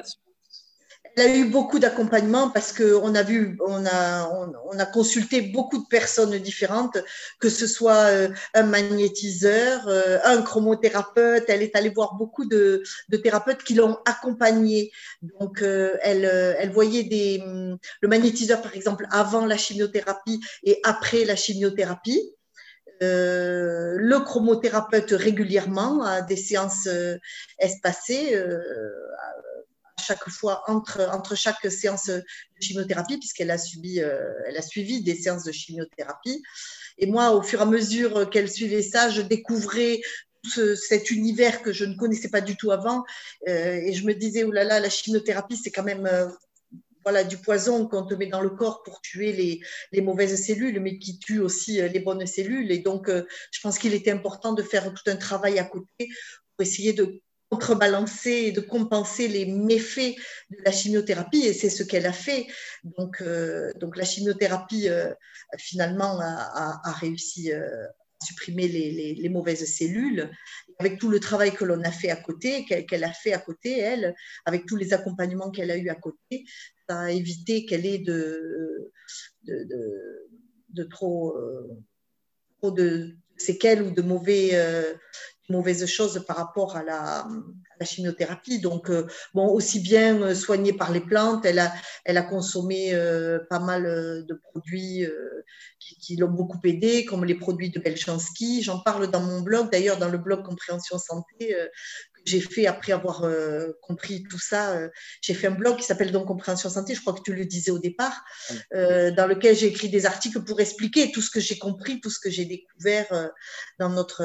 [1.16, 5.78] elle a eu beaucoup d'accompagnement parce qu'on a vu, on a, on, a consulté beaucoup
[5.78, 6.98] de personnes différentes,
[7.38, 11.44] que ce soit euh, un magnétiseur, euh, un chromothérapeute.
[11.48, 14.90] Elle est allée voir beaucoup de, de thérapeutes qui l'ont accompagnée.
[15.20, 17.42] Donc, euh, elle, elle voyait des,
[18.00, 22.22] le magnétiseur, par exemple, avant la chimiothérapie et après la chimiothérapie.
[23.00, 26.88] le chromothérapeute régulièrement à des séances
[27.58, 28.40] espacées,
[30.02, 32.22] chaque fois entre, entre chaque séance de
[32.60, 34.18] chimiothérapie, puisqu'elle a, subi, euh,
[34.54, 36.42] a suivi des séances de chimiothérapie.
[36.98, 40.00] Et moi, au fur et à mesure qu'elle suivait ça, je découvrais
[40.74, 43.04] cet univers que je ne connaissais pas du tout avant.
[43.48, 46.26] Euh, et je me disais, oh là là, la chimiothérapie, c'est quand même euh,
[47.04, 49.60] voilà, du poison qu'on te met dans le corps pour tuer les,
[49.92, 52.70] les, mauvaises cellules, mais qui tue aussi les bonnes cellules.
[52.70, 56.08] Et donc, je pense qu'il était important de faire tout un travail à côté
[56.56, 57.20] pour essayer de
[57.52, 60.16] contrebalancer et de compenser les méfaits
[60.48, 62.46] de la chimiothérapie et c'est ce qu'elle a fait.
[62.82, 65.12] Donc, euh, donc la chimiothérapie euh,
[65.58, 70.30] finalement a, réussi euh, à supprimer les, les, mauvaises cellules.
[70.78, 73.78] Avec tout le travail que l'on a fait à côté, qu'elle a fait à côté,
[73.78, 74.14] elle,
[74.46, 76.46] avec tous les accompagnements qu'elle a eu à côté,
[76.88, 78.90] ça a évité qu'elle ait de,
[79.44, 79.68] de,
[80.70, 81.36] de, trop,
[82.58, 84.52] trop de séquelles ou de mauvais
[85.52, 87.28] mauvaises choses par rapport à la,
[87.84, 88.60] chimiothérapie.
[88.60, 91.72] Donc, euh, bon, aussi bien euh, soignée par les plantes, elle a,
[92.04, 95.04] elle a consommé euh, pas mal de produits
[95.78, 98.62] qui, qui l'ont beaucoup aidé, comme les produits de Belchansky.
[98.62, 101.56] J'en parle dans mon blog, d'ailleurs, dans le blog Compréhension Santé,
[102.24, 104.76] j'ai fait après avoir euh, compris tout ça.
[104.76, 104.88] Euh,
[105.20, 107.70] j'ai fait un blog qui s'appelle donc Compréhension Santé, je crois que tu le disais
[107.70, 108.24] au départ,
[108.74, 112.10] euh, dans lequel j'ai écrit des articles pour expliquer tout ce que j'ai compris, tout
[112.10, 113.30] ce que j'ai découvert
[113.78, 114.22] dans, notre,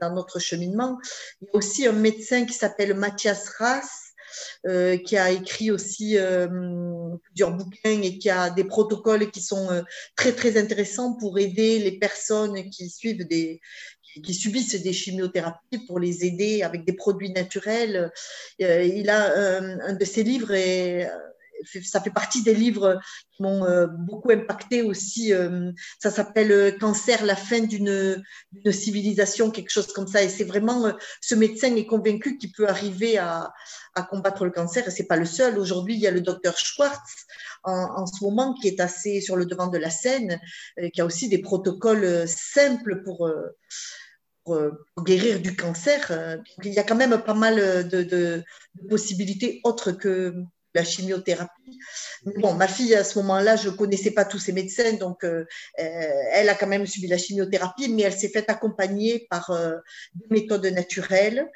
[0.00, 0.98] dans notre cheminement.
[1.40, 4.00] Il y a aussi un médecin qui s'appelle Mathias Rass.
[5.06, 6.16] qui a écrit aussi
[7.24, 9.84] plusieurs bouquins et qui a des protocoles qui sont
[10.16, 13.60] très très intéressants pour aider les personnes qui suivent des,
[14.22, 18.12] qui subissent des chimiothérapies pour les aider avec des produits naturels.
[18.62, 21.10] Euh, il a euh, un de ses livres et euh,
[21.82, 23.00] ça fait partie des livres
[23.30, 25.32] qui m'ont beaucoup impacté aussi.
[25.98, 28.22] Ça s'appelle Cancer, la fin d'une
[28.70, 30.22] civilisation, quelque chose comme ça.
[30.22, 33.54] Et c'est vraiment, ce médecin est convaincu qu'il peut arriver à,
[34.10, 34.86] combattre le cancer.
[34.86, 35.58] Et c'est pas le seul.
[35.58, 37.24] Aujourd'hui, il y a le docteur Schwartz
[37.62, 40.38] en, ce moment qui est assez sur le devant de la scène,
[40.92, 43.30] qui a aussi des protocoles simples pour
[44.44, 44.60] pour,
[45.04, 46.38] guérir du cancer.
[46.62, 48.42] il y a quand même pas mal de
[48.88, 51.78] possibilités autres que la chimiothérapie.
[52.40, 55.44] bon, ma fille, à ce moment-là, je ne connaissais pas tous ces médecins, donc euh,
[55.78, 59.76] euh, elle a quand même subi la chimiothérapie, mais elle s'est faite accompagner par euh,
[60.14, 61.48] des méthodes naturelles,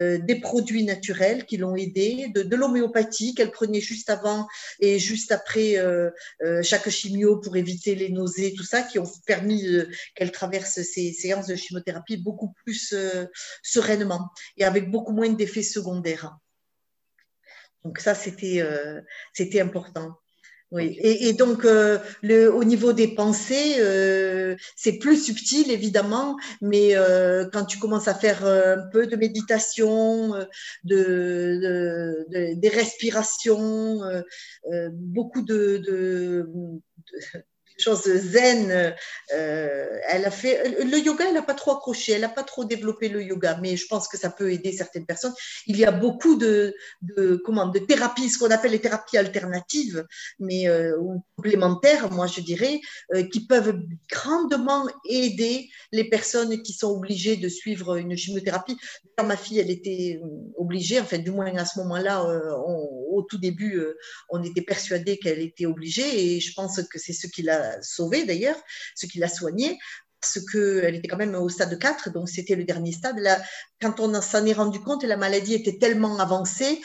[0.00, 4.46] des produits naturels qui l'ont aidée, de, l'homéopathie qu'elle prenait juste avant
[4.80, 5.76] et juste après
[6.62, 9.64] chaque chimio pour éviter les nausées, tout ça, qui ont permis
[10.14, 12.94] qu'elle traverse ces séances de chimiothérapie beaucoup plus
[13.62, 16.36] sereinement et avec beaucoup moins d'effets secondaires.
[17.84, 19.00] Donc ça, c'était euh,
[19.32, 20.18] c'était important.
[20.72, 20.98] Oui.
[21.02, 26.94] Et, donc, euh, le, au niveau des pensées, euh, c'est plus subtil, évidemment, mais
[27.52, 30.34] quand tu commences à faire un peu de méditation,
[30.84, 34.00] de, de, des respirations,
[34.92, 36.48] beaucoup de, de
[37.78, 38.94] chose zen.
[39.34, 42.64] Euh, elle a fait le yoga, elle n'a pas trop accroché, elle n'a pas trop
[42.64, 45.32] développé le yoga, mais je pense que ça peut aider certaines personnes.
[45.66, 46.74] Il y a beaucoup de,
[47.44, 50.04] comment, de thérapies, ce qu'on appelle les thérapies alternatives,
[50.38, 50.96] mais euh,
[51.36, 52.80] complémentaires, moi je dirais,
[53.14, 53.78] euh, qui peuvent
[54.10, 58.76] grandement aider les personnes qui sont obligées de suivre une chimiothérapie.
[59.24, 60.20] ma fille, elle était
[60.56, 62.24] obligée, enfin du moins à ce moment-là,
[63.10, 63.80] au tout début,
[64.30, 68.24] on était persuadé qu'elle était obligée, et je pense que c'est ce qui l'a sauvée
[68.24, 68.56] d'ailleurs,
[68.94, 69.78] ce qui l'a soignée,
[70.20, 73.18] parce qu'elle était quand même au stade 4, donc c'était le dernier stade.
[73.18, 73.42] Là,
[73.80, 76.80] quand on s'en est rendu compte, la maladie était tellement avancée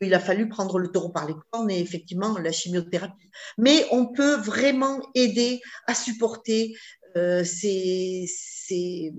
[0.00, 3.30] qu'il a fallu prendre le taureau par les cornes et effectivement la chimiothérapie.
[3.58, 6.74] Mais on peut vraiment aider à supporter
[7.16, 9.12] euh, ces, ces,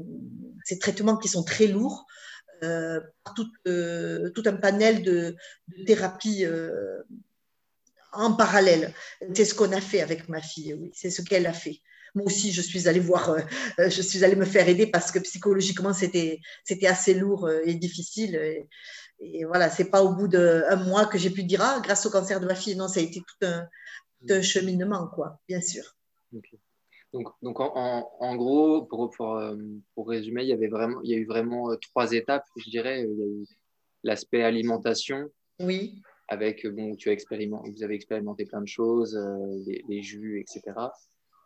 [0.66, 2.06] ces, traitements qui sont très lourds.
[2.64, 3.00] Euh,
[3.36, 5.36] tout, euh, tout, un panel de,
[5.70, 7.02] de thérapies euh,
[8.12, 8.94] en parallèle.
[9.34, 11.82] C'est ce qu'on a fait avec ma fille, oui, c'est ce qu'elle a fait.
[12.14, 13.40] Moi aussi, je suis allée voir, euh,
[13.80, 16.40] euh, je suis allée me faire aider parce que psychologiquement, c'était,
[16.86, 18.36] assez lourd euh, et difficile.
[19.20, 22.10] Et, voilà, c'est pas au bout d'un mois que j'ai pu dire, ah, grâce au
[22.10, 25.84] cancer de ma fille, non, ça a été tout un, cheminement, quoi, bien sûr.
[27.14, 29.42] Donc, donc en, en, gros, pour, pour,
[29.94, 33.04] pour, résumer, il y, avait vraiment, il y a eu vraiment trois étapes, je dirais.
[33.04, 33.46] Il y a eu
[34.04, 35.30] l'aspect alimentation.
[35.60, 40.40] Oui avec, bon, tu as expérimenté, vous avez expérimenté plein de choses, euh, les, jus,
[40.40, 40.64] etc.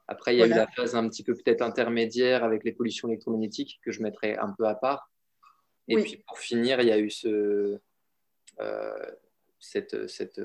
[0.08, 3.08] Après, il y a eu la phase un petit peu peut-être intermédiaire avec les pollutions
[3.08, 5.10] électromagnétiques que je mettrais un peu à part.
[5.88, 7.80] Et puis pour finir, il y a eu ce,
[8.60, 9.12] euh,
[9.60, 10.40] cette, cette,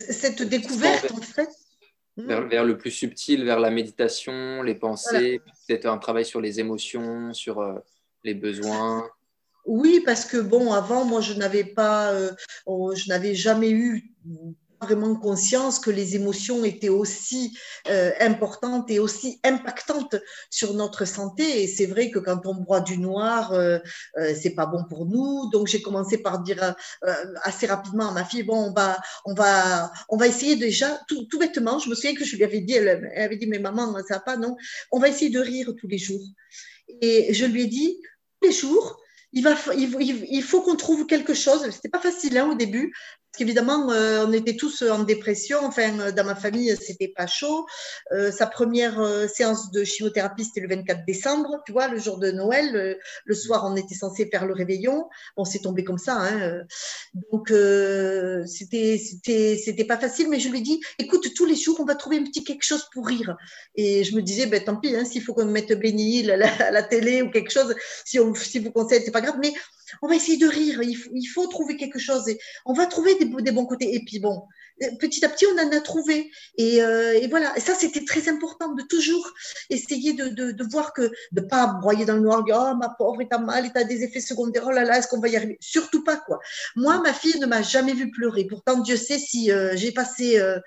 [0.00, 1.50] cette découverte, en fait.
[2.16, 6.58] Vers, vers, le plus subtil, vers la méditation, les pensées, peut-être un travail sur les
[6.58, 7.74] émotions, sur euh,
[8.24, 9.10] les besoins.
[9.66, 12.30] Oui, parce que bon, avant, moi, je n'avais pas, euh,
[12.66, 14.14] je n'avais jamais eu
[14.80, 20.14] vraiment conscience que les émotions étaient aussi euh, importantes et aussi impactantes
[20.50, 21.64] sur notre santé.
[21.64, 23.80] Et c'est vrai que quand on boit du noir, euh,
[24.40, 25.50] c'est pas bon pour nous.
[25.50, 26.76] Donc j'ai commencé par dire
[27.42, 31.24] assez rapidement à ma fille bon, on va, on va, on va essayer déjà tout,
[31.24, 31.80] tout bêtement.
[31.80, 34.14] Je me souviens que je lui avais dit, elle, elle avait dit mais maman, ça
[34.14, 34.56] va pas, non.
[34.92, 36.22] On va essayer de rire tous les jours.
[37.00, 37.98] Et je lui ai dit
[38.40, 39.00] tous les jours
[39.36, 41.68] il, faut qu'on trouve quelque chose.
[41.70, 42.94] C'était pas facile hein, au début,
[43.38, 45.58] Évidemment, euh, on était tous en dépression.
[45.62, 47.66] Enfin, euh, dans ma famille, c'était pas chaud.
[48.12, 52.30] Euh, sa première séance de chimiothérapie, c'était le 24 décembre, tu vois, le jour de
[52.30, 52.98] Noël.
[53.24, 55.08] Le, soir, on était censé faire le réveillon.
[55.36, 56.16] On s'est tombé comme ça.
[56.18, 56.62] Hein.
[57.32, 57.48] Donc,
[58.46, 60.28] c'était, c'était, c'était pas facile.
[60.28, 62.64] Mais je lui ai dit, écoute, tous les jours, on va trouver un petit quelque
[62.64, 63.36] chose pour rire.
[63.74, 66.70] Et je me disais, ben, tant pis, hein, s'il faut qu'on mette Benny à la,
[66.70, 69.36] la, télé ou quelque chose, si, on, si vous conseillez, c'est pas grave.
[69.40, 69.52] Mais
[70.02, 72.24] on va essayer de rire, il faut, trouver quelque chose,
[72.64, 73.94] on va trouver des, bons côtés.
[73.94, 74.42] Et puis bon,
[74.98, 76.30] petit à petit, on en a trouvé.
[76.56, 79.32] Et, euh, voilà, ça, c'était très important de toujours
[79.70, 83.22] essayer de, voir que, de ne pas broyer dans le noir, dire, oh ma pauvre,
[83.22, 85.56] il t'a mal, t'a des effets secondaires, oh là là, est-ce qu'on va y arriver?
[85.60, 86.38] Surtout pas, quoi.
[86.74, 88.44] Moi, ma fille ne m'a jamais vu pleurer.
[88.44, 90.58] Pourtant, Dieu sait si euh, j'ai passé, euh,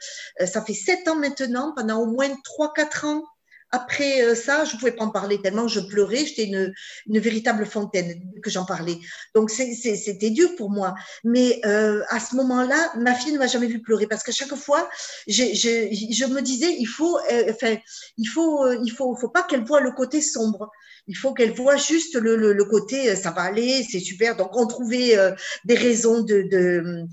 [0.45, 3.23] ça fait sept ans maintenant, pendant au moins trois, quatre ans,
[3.71, 6.25] après euh, ça, je ne pouvais pas en parler tellement je pleurais.
[6.25, 6.73] J'étais une,
[7.07, 8.97] une, véritable fontaine que j'en parlais.
[9.35, 10.95] Donc, c'était dur pour moi.
[11.23, 14.55] Mais euh, à ce moment-là, ma fille ne m'a jamais vu pleurer parce qu'à chaque
[14.55, 14.89] fois,
[15.27, 17.77] je, je, me disais, il faut, euh, enfin,
[18.17, 20.71] il faut, il faut, faut pas qu'elle voit le côté sombre.
[21.07, 24.35] Il faut qu'elle voit juste le, le, côté, ça va aller, c'est super.
[24.35, 25.17] Donc, on trouvait
[25.65, 27.05] des raisons de, de,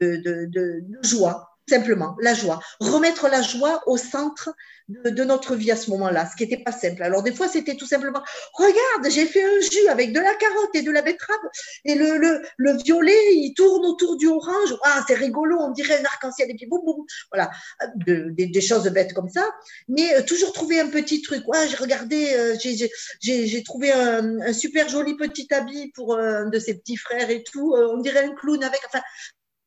[0.00, 2.60] de, de joie simplement, la joie.
[2.80, 4.50] Remettre la joie au centre
[4.88, 7.02] de, notre vie à ce moment-là, ce qui n'était pas simple.
[7.02, 8.22] Alors, des fois, c'était tout simplement,
[8.52, 11.38] regarde, j'ai fait un jus avec de la carotte et de la betterave,
[11.84, 14.74] et le, le, le violet, il tourne autour du orange.
[14.82, 17.04] Ah, c'est rigolo, on dirait un arc-en-ciel, et puis boum, boum.
[17.32, 17.50] Voilà,
[17.96, 19.48] des, choses bêtes comme ça.
[19.88, 21.44] Mais euh, toujours trouver un petit truc.
[21.68, 22.56] J'ai regardé, euh,
[23.20, 27.74] j'ai trouvé un, super joli petit habit pour un de ses petits frères et tout.
[27.74, 28.80] Euh, on dirait un clown avec.
[28.86, 29.02] Enfin,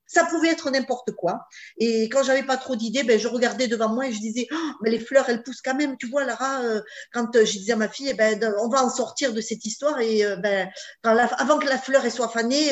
[0.07, 1.47] ça pouvait être n'importe quoi.
[1.77, 4.71] Et quand j'avais pas trop d'idées, ben, je regardais devant moi et je disais, oh,
[4.81, 5.97] mais les fleurs, elles poussent quand même.
[5.97, 8.83] Tu vois, Lara, euh, quand euh, je disais à ma fille, eh ben, on va
[8.83, 10.69] en sortir de cette histoire et euh, ben,
[11.03, 12.69] avant que la fleur soit fanée,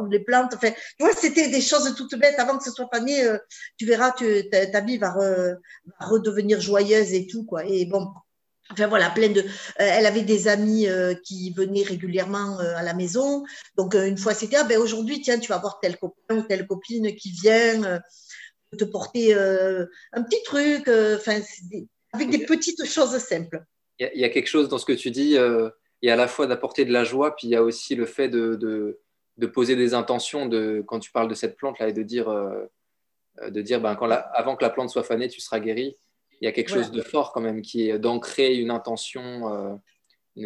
[0.00, 2.38] ou les plantes, enfin, tu vois, c'était des choses toutes bêtes.
[2.38, 3.22] Avant que ce soit fané,
[3.76, 5.54] tu verras, tu, ta, vie va, va,
[6.00, 7.64] redevenir joyeuse et tout, quoi.
[7.66, 8.08] Et bon,
[8.72, 9.40] Enfin voilà, plein de.
[9.40, 9.44] Euh,
[9.78, 13.44] elle avait des amis euh, qui venaient régulièrement euh, à la maison.
[13.76, 16.66] Donc une fois c'était ah, ben aujourd'hui tiens tu vas voir tel copain ou telle
[16.66, 18.00] copine qui vient
[18.76, 20.88] te porter un petit truc.
[20.88, 21.40] Enfin
[22.12, 23.64] avec des petites choses simples.
[23.98, 25.32] Il y, a quelque chose dans ce que tu dis.
[25.32, 27.96] il y a à la fois d'apporter de la joie, puis il y a aussi
[27.96, 29.00] le fait de, de,
[29.38, 32.28] de, poser des intentions de quand tu parles de cette plante là et de dire
[32.28, 35.96] de dire ben quand avant que la plante soit fanée tu seras guéri
[36.40, 39.74] il y a quelque chose de fort quand même qui est d'ancrer une intention euh,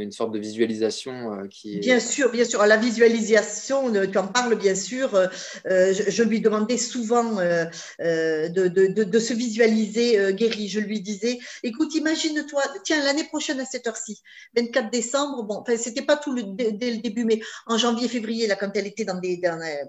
[0.01, 1.79] une sorte de visualisation euh, qui.
[1.79, 2.65] Bien sûr, bien sûr.
[2.65, 5.15] La visualisation, tu en parles bien sûr.
[5.15, 10.69] Euh, je, lui demandais souvent de, de, se visualiser guéri.
[10.69, 14.23] Je lui disais, écoute, imagine-toi, tiens, l'année prochaine à cette heure-ci,
[14.57, 18.47] 24 décembre, bon, enfin, c'était pas tout le, dès le début, mais en janvier, février,
[18.47, 19.41] là, quand elle était dans des...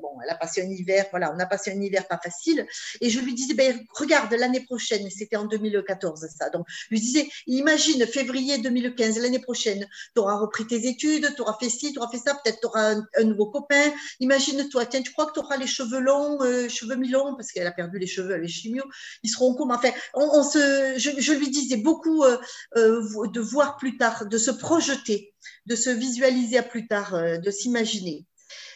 [0.01, 2.65] bon, elle a passé un hiver, voilà, on a passé un hiver pas facile.
[3.01, 6.49] Et je lui disais, ben, regarde, l'année prochaine, c'était en 2014, ça.
[6.49, 11.41] Donc, je lui disais, imagine février 2015, l'année prochaine, tu auras repris tes études, tu
[11.41, 13.91] auras fait ci, tu auras fait ça, peut-être tu auras un, nouveau copain.
[14.19, 17.67] Imagine-toi, tiens, tu crois que tu auras les cheveux longs, euh, cheveux mi-longs, parce qu'elle
[17.67, 18.83] a perdu les cheveux, les chimio,
[19.23, 19.75] ils seront comment?
[19.75, 22.37] Enfin, on, se, je, lui disais beaucoup euh,
[22.77, 25.33] euh, de voir plus tard, de se projeter,
[25.65, 28.25] de se visualiser à plus tard, de s'imaginer.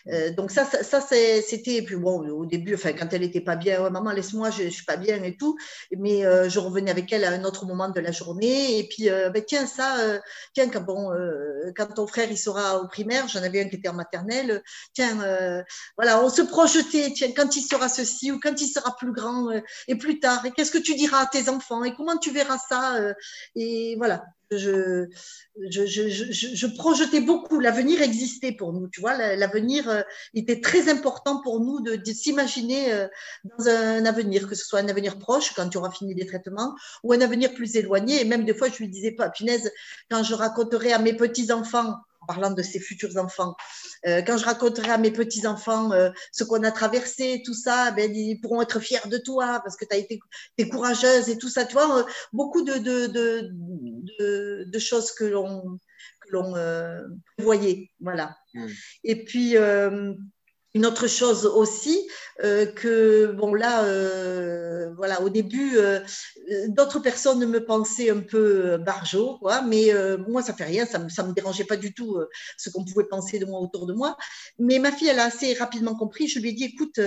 [0.10, 3.90] Euh, donc ça, ça, c'était puis bon au début, enfin quand elle était pas bien,
[3.90, 5.58] maman laisse-moi, je, je, suis pas bien et tout,
[5.98, 8.80] mais euh, je revenais avec elle à un autre moment de la journée.
[8.80, 9.96] Et puis euh, ben, tiens ça,
[10.54, 11.12] tiens quand bon
[11.76, 14.64] quand ton frère il sera au primaire, j'en avais un qui était en maternelle,
[14.94, 15.64] tiens
[15.98, 19.50] voilà on se projetait, tiens quand il sera ceci ou quand il sera plus grand
[19.88, 22.58] et plus tard et qu'est-ce que tu diras à tes enfants et comment tu verras
[22.70, 22.98] ça
[23.56, 25.08] et voilà je,
[25.70, 27.60] je, je, je, projetais beaucoup.
[27.60, 29.36] L'avenir existait pour nous, tu vois.
[29.36, 30.02] L'avenir euh,
[30.34, 33.08] était très important pour nous de, s'imaginer euh,
[33.44, 36.76] dans un avenir, que ce soit un avenir proche quand tu auras fini les traitements,
[37.04, 38.22] ou un avenir plus éloigné.
[38.22, 39.72] Et même des fois, je lui disais pas, punaise,
[40.10, 41.96] quand je raconterai à mes petits enfants
[42.28, 43.56] parlant de ses futurs enfants.
[44.06, 48.14] Euh, quand je raconterai à mes petits-enfants euh, ce qu'on a traversé, tout ça, ben,
[48.14, 50.20] ils pourront être fiers de toi parce que tu as été
[50.58, 51.66] es courageuse et tout ça.
[51.66, 55.80] Tu vois, euh, beaucoup de, de, de, de, choses que l'on
[57.40, 57.90] voyait.
[58.00, 58.38] Voilà.
[58.54, 58.68] Mmh.
[59.04, 59.56] Et puis,
[60.78, 62.08] une autre chose aussi,
[62.44, 66.00] euh, que bon là, euh, voilà, au début, euh,
[66.68, 69.92] d'autres personnes me pensaient un peu barjot, quoi, mais
[70.28, 72.20] moi ça fait rien, ça me, ça me dérangeait pas du tout
[72.58, 74.16] ce qu'on pouvait penser de moi autour de moi.
[74.60, 76.28] Mais ma fille, elle a assez rapidement compris.
[76.28, 77.00] Je lui ai dit, écoute,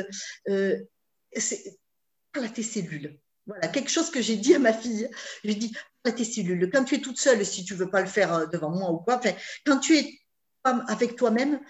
[2.32, 3.18] parle à tes cellules.
[3.46, 5.08] Voilà, quelque chose que j'ai dit à ma fille.
[5.42, 6.68] Je lui ai dit, parle à tes cellules.
[6.72, 9.20] Quand tu es toute seule, si tu veux pas le faire devant moi ou quoi,
[9.64, 10.18] quand tu es
[10.64, 11.60] avec toi-même,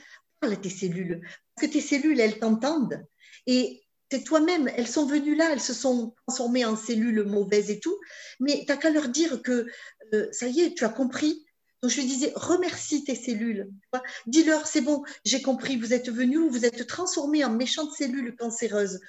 [0.43, 1.21] à tes cellules
[1.61, 3.05] que tes cellules, elles t'entendent.
[3.47, 7.79] Et c'est toi-même, elles sont venues là, elles se sont transformées en cellules mauvaises et
[7.79, 7.97] tout,
[8.41, 9.67] mais tu n'as qu'à leur dire que
[10.15, 11.47] euh, ça y est, tu as compris.
[11.83, 13.71] Donc je lui disais, remercie tes cellules.
[14.27, 19.01] Dis-leur, c'est bon, j'ai compris, vous êtes venus, vous êtes transformés en méchantes cellules cancéreuses.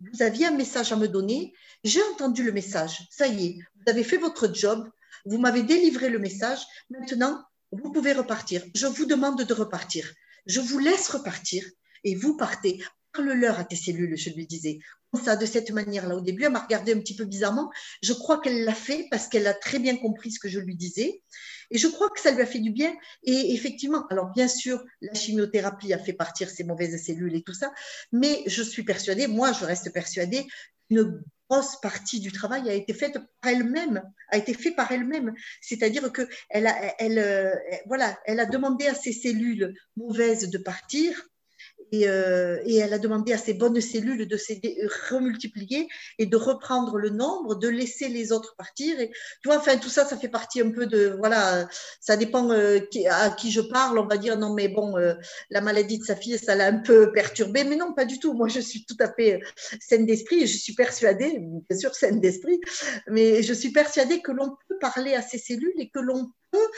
[0.00, 3.90] Vous aviez un message à me donner, j'ai entendu le message, ça y est, vous
[3.90, 4.90] avez fait votre job,
[5.24, 8.62] vous m'avez délivré le message, maintenant, vous pouvez repartir.
[8.74, 10.12] Je vous demande de repartir.
[10.46, 11.64] Je vous laisse repartir
[12.04, 12.82] et vous partez.
[13.12, 14.78] Parle-leur à tes cellules, je lui disais.
[15.22, 16.16] Ça, de cette manière-là.
[16.16, 17.70] Au début, elle m'a regardé un petit peu bizarrement.
[18.02, 20.74] Je crois qu'elle l'a fait parce qu'elle a très bien compris ce que je lui
[20.74, 21.22] disais.
[21.70, 22.94] Et je crois que ça lui a fait du bien.
[23.22, 27.52] Et effectivement, alors bien sûr, la chimiothérapie a fait partir ces mauvaises cellules et tout
[27.52, 27.72] ça.
[28.10, 30.46] Mais je suis persuadée, moi, je reste persuadée
[30.92, 35.34] qu'une grosse partie du travail a été faite par elle-même, a été fait par elle-même.
[35.60, 37.54] C'est-à-dire que elle a, euh,
[38.26, 41.22] a demandé à ces cellules mauvaises de partir
[41.94, 44.52] euh, et, elle a demandé à ses bonnes cellules de se
[45.10, 48.96] remultiplier et de reprendre le nombre, de laisser les autres partir.
[49.46, 51.68] Enfin, tout ça, ça fait partie un peu de, voilà,
[52.00, 53.98] ça dépend euh, à qui je parle.
[53.98, 55.14] On va dire, non, mais bon, euh,
[55.50, 57.64] la maladie de sa fille, ça l'a un peu perturbée.
[57.64, 58.32] Mais non, pas du tout.
[58.32, 59.40] Moi, je suis tout à fait
[59.80, 62.60] saine d'esprit je suis persuadée, bien sûr, saine d'esprit,
[63.08, 66.68] mais je suis persuadée que l'on peut parler à ces cellules et que l'on peut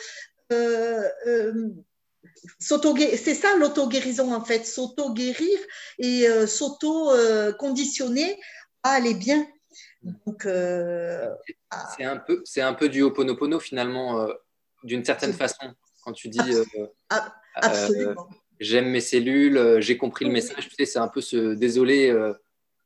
[2.59, 5.59] c'est ça l'auto-guérison en fait, s'auto-guérir
[5.99, 8.39] et euh, s'auto-conditionner
[8.83, 9.47] à aller bien.
[10.03, 11.31] Donc, euh,
[11.97, 14.33] c'est un peu, c'est un peu du Ho'oponopono finalement, euh,
[14.83, 16.41] d'une certaine façon, quand tu dis.
[18.61, 20.68] J'aime mes cellules, j'ai compris le message.
[20.68, 22.14] Tu sais, c'est un peu ce désolé,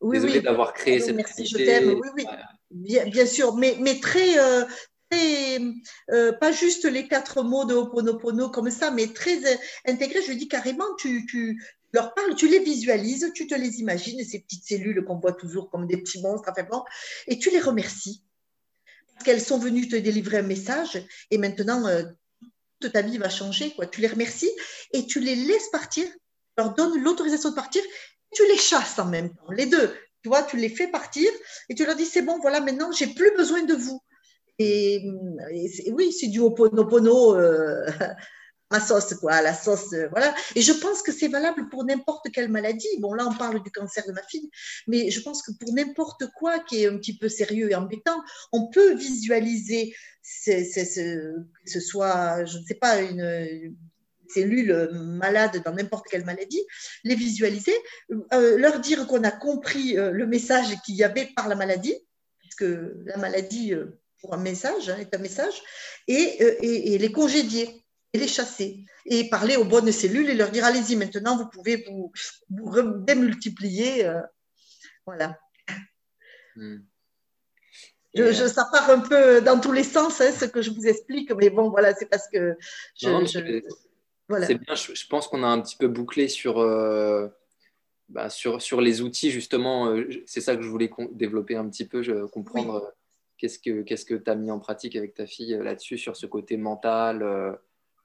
[0.01, 1.91] désolé d'avoir créé cette merci, je t'aime.
[1.91, 2.26] Oui, oui.
[2.70, 4.64] Bien, bien, sûr, mais, mais très, euh,
[5.11, 9.40] pas juste les quatre mots de Ho'oponopono comme ça, mais très
[9.86, 10.20] intégré.
[10.22, 14.40] Je dis carrément, tu, tu, leur parles, tu les visualises, tu te les imagines, ces
[14.40, 16.82] petites cellules qu'on voit toujours comme des petits monstres, enfin bon,
[17.26, 18.22] et tu les remercies
[19.18, 21.02] parce qu'elles sont venues te délivrer un message
[21.32, 22.04] et maintenant euh,
[22.78, 23.74] toute ta vie va changer.
[23.74, 23.86] Quoi.
[23.86, 24.50] Tu les remercies
[24.92, 26.06] et tu les laisses partir,
[26.56, 27.82] leur donnes l'autorisation de partir,
[28.32, 29.92] tu les chasses en même temps, les deux.
[30.22, 31.28] Tu vois, tu les fais partir
[31.68, 34.00] et tu leur dis c'est bon, voilà, maintenant j'ai plus besoin de vous.
[34.59, 35.09] Et,
[35.92, 37.86] oui, c'est du oponopono euh,
[38.70, 40.34] à sauce, quoi, la sauce, euh, voilà.
[40.56, 42.88] Et je pense que c'est valable pour n'importe quelle maladie.
[42.98, 44.50] Bon, là, on parle du cancer de ma fille,
[44.88, 48.20] mais je pense que pour n'importe quoi qui est un petit peu sérieux et embêtant,
[48.52, 49.94] on peut visualiser,
[50.44, 53.76] que ce soit, je ne sais pas, une,
[54.30, 56.61] cellule malade dans n'importe quelle maladie,
[57.02, 57.72] les visualiser,
[58.34, 61.96] euh, leur dire qu'on a compris le message qu'il y avait par la maladie,
[62.38, 62.66] puisque
[63.06, 63.72] la maladie
[64.20, 65.62] pour un message, hein, est un message,
[66.10, 70.50] euh, et, et, les congédier et les chasser et parler aux bonnes cellules et leur
[70.50, 72.10] dire allez-y maintenant vous pouvez vous,
[73.04, 74.20] démultiplier euh,
[75.04, 75.38] voilà
[76.56, 76.78] hmm.
[78.14, 81.30] je, ça part un peu dans tous les sens hein, ce que je vous explique
[81.32, 82.56] mais bon voilà c'est parce que
[82.96, 83.62] je,
[84.28, 84.46] voilà.
[84.46, 87.28] c'est bien je, pense qu'on a un petit peu bouclé sur euh,
[88.08, 89.94] bah, sur, sur les outils justement
[90.24, 92.90] c'est ça que je voulais développer un petit peu je, comprendre
[93.39, 93.59] Qu'est-ce
[94.05, 97.22] que tu as mis en pratique avec ta fille euh, là-dessus, sur ce côté mental,
[97.22, 97.53] euh,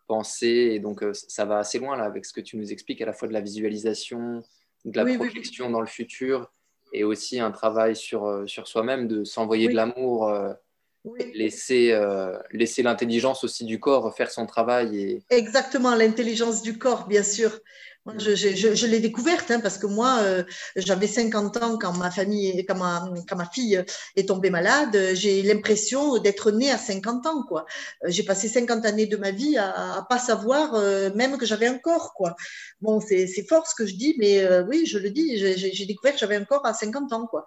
[0.07, 0.71] pensée?
[0.73, 3.05] Et donc, euh, ça va assez loin là, avec ce que tu nous expliques, à
[3.05, 4.43] la fois de la visualisation,
[4.85, 6.51] de la projection dans le futur,
[6.93, 10.31] et aussi un travail sur, sur soi-même, de s'envoyer de l'amour,
[11.33, 11.99] laisser,
[12.51, 14.99] laisser l'intelligence aussi du corps faire son travail.
[14.99, 15.23] Et...
[15.31, 17.59] Exactement, l'intelligence du corps, bien sûr.
[18.17, 20.43] Je, je, je l'ai découverte hein, parce que moi, euh,
[20.75, 23.81] j'avais 50 ans quand ma famille, quand ma, quand ma fille
[24.17, 24.97] est tombée malade.
[25.13, 27.65] J'ai l'impression d'être née à 50 ans, quoi.
[28.03, 31.45] Euh, j'ai passé 50 années de ma vie à, à pas savoir euh, même que
[31.45, 32.35] j'avais un corps, quoi.
[32.81, 35.37] Bon, c'est fort ce que je dis, mais oui, je le dis.
[35.37, 37.45] J'ai découvert que j'avais un corps à 50 ans, quoi.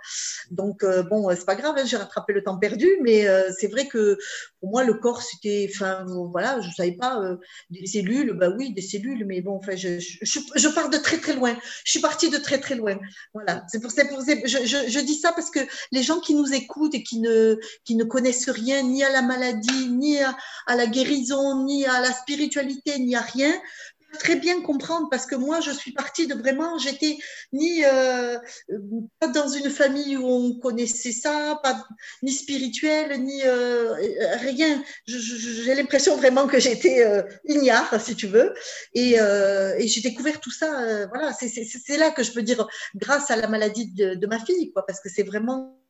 [0.50, 3.26] Donc bon, c'est pas grave, hein, j'ai rattrapé le temps perdu, mais
[3.58, 4.16] c'est vrai que
[4.60, 7.20] pour moi, le corps, c'était, enfin, voilà, je savais pas
[7.68, 11.18] des cellules, bah oui, des cellules, mais bon, enfin, je, je je pars de très
[11.18, 11.56] très loin.
[11.84, 12.98] Je suis partie de très très loin.
[13.34, 13.64] Voilà.
[13.68, 13.90] C'est pour.
[13.90, 15.60] Je, je, je, dis ça parce que
[15.92, 19.22] les gens qui nous écoutent et qui ne qui ne connaissent rien ni à la
[19.22, 20.36] maladie, ni à,
[20.66, 23.52] à la guérison, ni à la spiritualité, ni à rien,
[24.16, 27.18] très bien comprendre parce que moi, je suis partie de vraiment, j'étais
[27.52, 28.38] ni euh,
[29.20, 31.86] pas dans une famille où on connaissait ça, pas
[32.22, 33.94] ni spirituel, ni euh,
[34.40, 34.82] rien.
[35.06, 38.54] J'ai l'impression vraiment que j'étais euh, ignare, si tu veux,
[38.94, 41.06] et, et j'ai découvert tout ça.
[41.08, 44.72] voilà, c'est là que je peux dire grâce à la maladie de, de ma fille,
[44.72, 45.85] quoi, parce que c'est vraiment euh,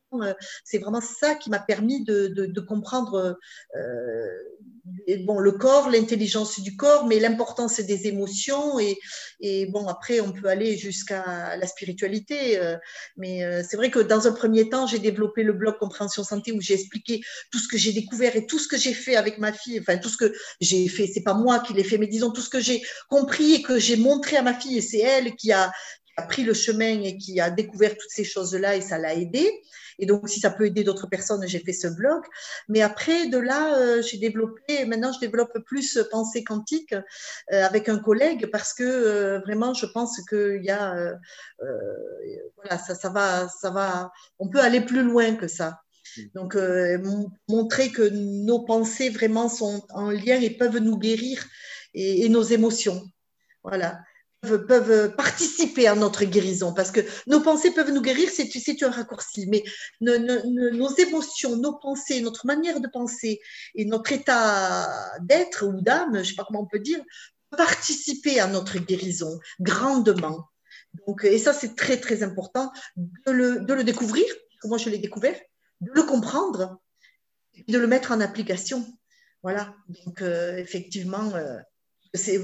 [0.63, 3.37] c'est vraiment ça qui m'a permis de, comprendre
[3.75, 8.79] euh, bon, le corps, l'intelligence du corps, mais l'importance des émotions.
[8.79, 12.59] Et, bon, après, on peut aller jusqu'à la spiritualité.
[12.59, 12.77] Euh,
[13.17, 16.61] mais c'est vrai que dans un premier temps, j'ai développé le blog Compréhension Santé où
[16.61, 19.51] j'ai expliqué tout ce que j'ai découvert et tout ce que j'ai fait avec ma
[19.51, 19.79] fille.
[19.79, 22.41] Enfin, tout ce que j'ai fait, c'est pas moi qui l'ai fait, mais disons tout
[22.41, 24.77] ce que j'ai compris et que j'ai montré à ma fille.
[24.77, 25.71] Et c'est elle qui a,
[26.17, 29.49] a pris le chemin et qui a découvert toutes ces choses-là et ça l'a aidé.
[29.99, 32.23] Et donc, si ça peut aider d'autres personnes, j'ai fait ce blog.
[32.67, 37.87] Mais après, de là, euh, j'ai développé, maintenant, je développe plus pensée quantique euh, avec
[37.87, 41.13] un collègue parce que euh, vraiment, je pense qu'il y a,
[42.57, 45.81] voilà, ça, ça, va, ça va, on peut aller plus loin que ça.
[46.17, 46.21] Mm.
[46.33, 46.57] Donc,
[47.47, 51.45] montrer que nos pensées vraiment sont en lien et peuvent nous guérir
[51.93, 53.03] et, et nos émotions.
[53.63, 53.99] Voilà
[54.41, 59.47] peuvent participer à notre guérison parce que nos pensées peuvent nous guérir, c'est un raccourci,
[59.47, 59.63] mais
[60.01, 63.39] nos émotions, nos pensées, notre manière de penser
[63.75, 64.87] et notre état
[65.21, 67.01] d'être ou d'âme, je ne sais pas comment on peut dire,
[67.49, 70.49] participer à notre guérison grandement.
[71.05, 74.25] Donc, et ça, c'est très, très important de le, de le découvrir,
[74.61, 75.39] comme je l'ai découvert,
[75.81, 76.79] de le comprendre,
[77.53, 78.85] et de le mettre en application.
[79.43, 79.73] Voilà.
[80.05, 81.57] Donc, euh, effectivement, euh,
[82.13, 82.39] c'est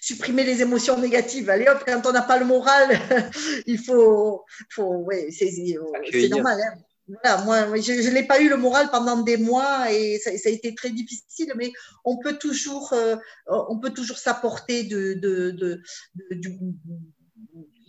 [0.00, 1.50] supprimer les émotions négatives.
[1.50, 2.90] Allez hop, quand on n'a pas le moral,
[3.66, 4.44] il faut.
[4.70, 6.60] faut ouais, c'est normal.
[6.60, 6.78] Hein.
[7.22, 10.48] Voilà, moi, je ne l'ai pas eu le moral pendant des mois et ça, a
[10.50, 11.72] été très difficile, mais
[12.04, 15.82] on peut toujours, euh, on peut toujours s'apporter de, de, de,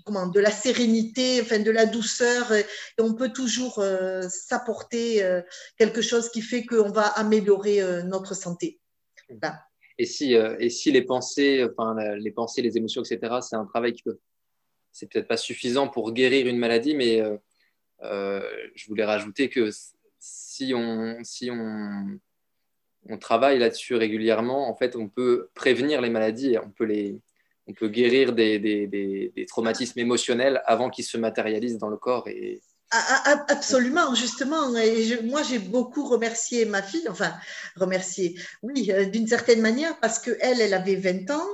[0.05, 2.65] comment, de la sérénité, enfin, de la douceur, et
[2.99, 5.41] on peut toujours euh, s'apporter euh,
[5.77, 8.79] quelque chose qui fait qu'on va améliorer notre santé.
[9.97, 13.93] Et si, et si les pensées, enfin, les pensées, les émotions, etc., c'est un travail
[13.93, 14.19] qui peut,
[14.91, 17.21] c'est peut-être pas suffisant pour guérir une maladie, mais
[18.03, 18.41] euh,
[18.75, 19.69] je voulais rajouter que
[20.19, 22.19] si on, si on,
[23.09, 27.21] on travaille là-dessus régulièrement, en fait, on peut prévenir les maladies, on peut, les,
[27.67, 32.27] on peut guérir des, des, des, traumatismes émotionnels avant qu'ils se matérialisent dans le corps
[32.27, 32.61] et,
[32.91, 34.75] absolument, justement.
[34.75, 37.33] Et moi, j'ai beaucoup remercié ma fille, enfin,
[37.75, 41.47] remercié, oui, euh, d'une certaine manière, parce qu'elle, elle avait 20 ans.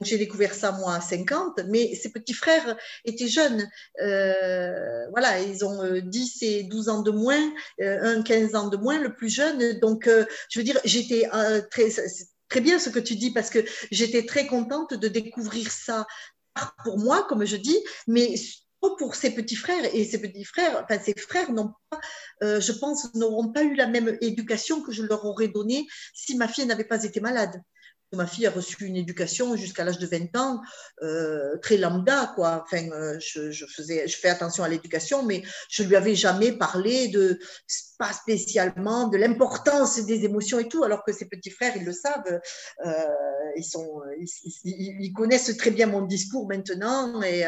[0.00, 3.68] J'ai découvert ça, moi, à 50, mais ses petits frères étaient jeunes.
[4.02, 8.76] Euh, voilà, ils ont 10 euh, et 12 ans de moins, un 15 ans de
[8.76, 9.78] moins, le plus jeune.
[9.80, 11.28] Donc, je veux dire, j'étais
[11.70, 11.88] très,
[12.48, 13.60] très bien ce que tu dis, parce que
[13.90, 16.06] j'étais très contente de découvrir ça
[16.84, 18.34] pour moi, comme je dis, mais
[18.98, 19.94] pour ses petits frères.
[19.94, 22.00] Et ses petits frères, enfin ses frères n'ont pas,
[22.42, 26.36] euh, je pense, n'auront pas eu la même éducation que je leur aurais donnée si
[26.36, 27.60] ma fille n'avait pas été malade.
[28.12, 30.60] Ma fille a reçu une éducation jusqu'à l'âge de 20 ans,
[31.02, 32.64] euh, très lambda, quoi.
[32.64, 33.64] Enfin, euh, je,
[34.08, 37.38] fais attention à l'éducation, mais je lui avais jamais parlé de,
[37.98, 41.92] pas spécialement, de l'importance des émotions et tout, alors que ses petits frères, ils le
[41.92, 42.40] savent.
[42.84, 42.92] Euh,
[43.56, 47.44] ils, ils, connaissent très bien mon discours maintenant, et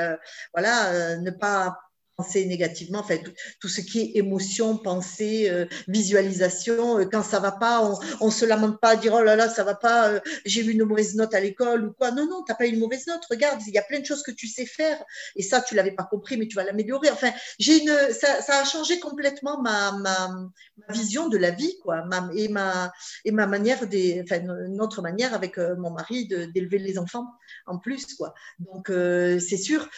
[0.54, 1.76] voilà, ne pas
[2.16, 3.16] penser négativement, enfin,
[3.60, 6.98] tout, ce qui est émotion, pensée, euh, visualisation.
[6.98, 7.82] Euh, quand ça va pas,
[8.20, 10.72] on, ne se lamente pas dire oh là là, ça va pas, euh, j'ai eu
[10.72, 12.10] une mauvaise note à l'école ou quoi.
[12.10, 13.22] Non, non, tu n'as pas eu une mauvaise note.
[13.30, 15.02] Regarde, il y a plein de choses que tu sais faire
[15.36, 17.10] et ça, tu l'avais pas compris, mais tu vas l'améliorer.
[17.10, 20.48] Enfin, j'ai une, ça, a changé complètement ma, ma,
[20.90, 22.04] vision de la vie, quoi,
[22.34, 22.92] et ma
[23.24, 27.26] et ma manière des, enfin, notre manière avec mon mari d'élever les enfants
[27.66, 28.34] en plus, quoi.
[28.58, 29.88] Donc c'est sûr,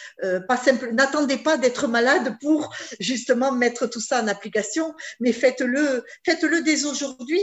[0.47, 0.91] pas simple.
[0.93, 2.04] N'attendez pas d'être malade
[2.41, 7.41] pour justement mettre tout ça en application, mais faites-le faites-le dès aujourd'hui,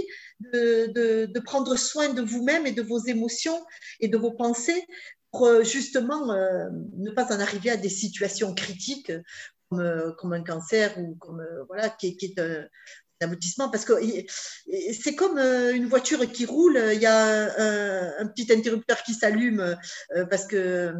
[0.52, 3.64] de, prendre soin de vous-même et de vos émotions
[4.00, 4.86] et de vos pensées
[5.30, 9.12] pour euh, justement euh, ne pas en arriver à des situations critiques
[9.68, 12.66] comme, euh, comme un cancer ou comme voilà qui, qui est un,
[13.20, 13.68] aboutissement.
[13.70, 13.92] Parce que
[14.92, 17.54] c'est comme une voiture qui roule, il y a
[18.18, 19.76] un, petit interrupteur qui s'allume
[20.28, 20.92] parce que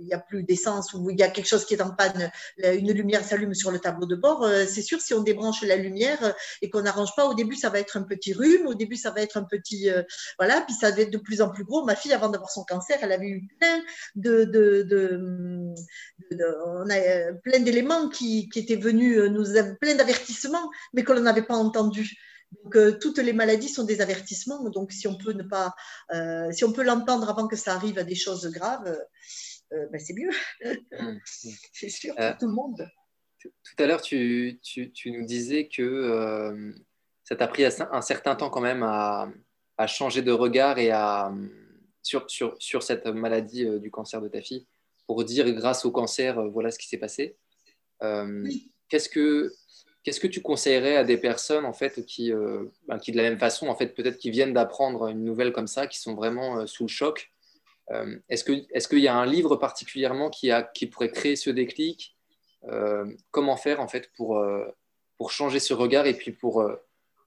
[0.00, 2.30] il n'y a plus d'essence ou il y a quelque chose qui est en panne,
[2.58, 5.76] une lumière s'allume sur le tableau de bord, euh, c'est sûr, si on débranche la
[5.76, 6.32] lumière euh,
[6.62, 9.10] et qu'on n'arrange pas, au début, ça va être un petit rhume, au début, ça
[9.10, 9.90] va être un petit.
[9.90, 10.02] Euh,
[10.38, 11.84] voilà, puis ça va être de plus en plus gros.
[11.84, 13.80] Ma fille, avant d'avoir son cancer, elle avait eu plein
[14.14, 14.44] de.
[14.44, 15.74] de,
[16.40, 19.44] a plein d'éléments qui, qui, étaient venus, nous
[19.80, 22.16] plein d'avertissements, mais que l'on n'avait pas entendu.
[22.64, 24.68] Donc, toutes les maladies sont des avertissements.
[24.70, 25.74] Donc, si on peut ne pas,
[26.52, 28.98] si on peut l'entendre avant que ça arrive à des choses graves,
[29.72, 30.30] euh, ben, c'est mieux.
[30.92, 31.18] Mm.
[31.24, 32.88] c'est sûr pour euh, tout le monde.
[33.42, 36.72] Tout à l'heure, tu, tu, tu, nous disais que euh,
[37.24, 39.30] ça t'a pris un certain temps quand même à,
[39.78, 41.32] à changer de regard et à,
[42.02, 44.66] sur, sur, sur cette maladie du cancer de ta fille
[45.06, 47.38] pour dire grâce au cancer, voilà ce qui s'est passé.
[48.88, 49.50] Qu'est-ce que
[50.02, 52.32] Qu'est-ce que tu conseillerais à des personnes en fait qui,
[53.02, 55.86] qui de la même façon en fait peut-être qui viennent d'apprendre une nouvelle comme ça,
[55.86, 57.30] qui sont vraiment sous le choc
[57.90, 61.50] euh, est-ce qu'il est y a un livre particulièrement qui, a, qui pourrait créer ce
[61.50, 62.16] déclic?
[62.64, 64.66] Euh, Comment faire en fait pour, euh,
[65.16, 66.64] pour changer ce regard et puis pour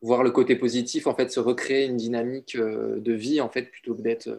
[0.02, 3.96] voir le côté positif, en fait, se recréer une dynamique de vie en fait plutôt
[3.96, 4.38] que d'être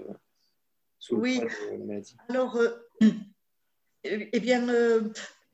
[0.98, 1.40] sous le oui.
[1.40, 2.16] de la maladie?
[2.28, 2.58] Alors,
[4.04, 4.66] eh bien,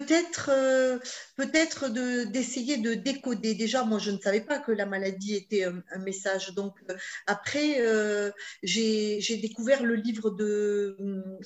[0.01, 0.99] Peut-être euh,
[1.37, 3.55] peut-être d'essayer de, décoder.
[3.55, 6.55] Déjà, moi, je ne savais pas que la maladie était un, message.
[6.55, 6.97] Donc, euh,
[7.27, 8.31] après, euh,
[8.63, 10.97] j'ai découvert le livre de,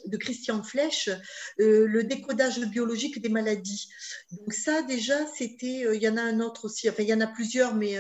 [0.07, 1.11] de Christian Flech,
[1.59, 3.88] Le décodage biologique des maladies.
[4.30, 5.86] Donc, ça, déjà, c'était.
[5.92, 6.88] il y en a un autre aussi.
[6.88, 7.96] Enfin, il y en a plusieurs, mais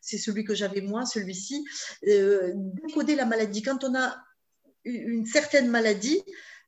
[0.00, 1.64] c'est celui que j'avais moi, celui-ci.
[2.02, 3.62] décoder la maladie.
[3.62, 4.16] Quand on a
[4.84, 6.22] une certaine maladie,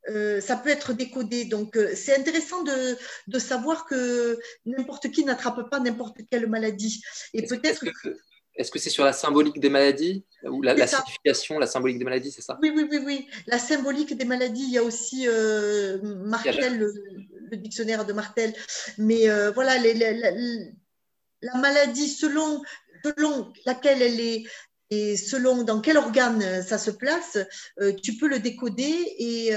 [0.07, 1.45] euh, ça peut être décodé.
[1.45, 2.97] Donc, euh, c'est intéressant de,
[3.27, 7.03] de, savoir que n'importe qui n'attrape pas n'importe quelle maladie.
[7.33, 8.17] Et peut-être que...
[8.55, 12.31] est-ce que c'est sur la symbolique des maladies ou la, signification, la symbolique des maladies,
[12.31, 12.57] c'est ça?
[12.61, 13.27] Oui, oui, oui, oui.
[13.47, 18.53] La symbolique des maladies, il y a aussi euh, Martel, le, dictionnaire de Martel.
[18.97, 22.61] Mais voilà, la, maladie, selon,
[23.03, 24.45] selon laquelle elle est,
[24.89, 27.37] et selon dans quel organe ça se place,
[27.79, 28.83] euh, tu peux le décoder
[29.17, 29.51] et,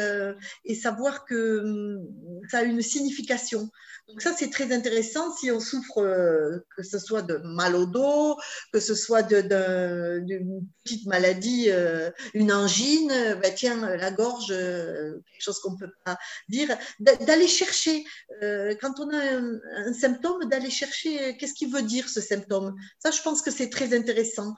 [0.64, 2.07] et savoir que hum,
[2.51, 3.70] ça a une signification.
[4.09, 7.87] Donc ça, c'est très intéressant si on souffre, euh, que ce soit de mal au
[7.87, 8.37] dos,
[8.72, 13.09] que ce soit d'une petite maladie, euh, une angine,
[13.41, 16.18] ben tiens, la gorge, euh, quelque chose qu'on ne peut pas
[16.49, 18.05] dire, d'aller chercher,
[18.80, 19.39] quand on a
[19.87, 22.74] un, symptôme, d'aller chercher qu'est-ce qu'il veut dire ce symptôme?
[22.99, 24.55] Ça, je pense que c'est très intéressant.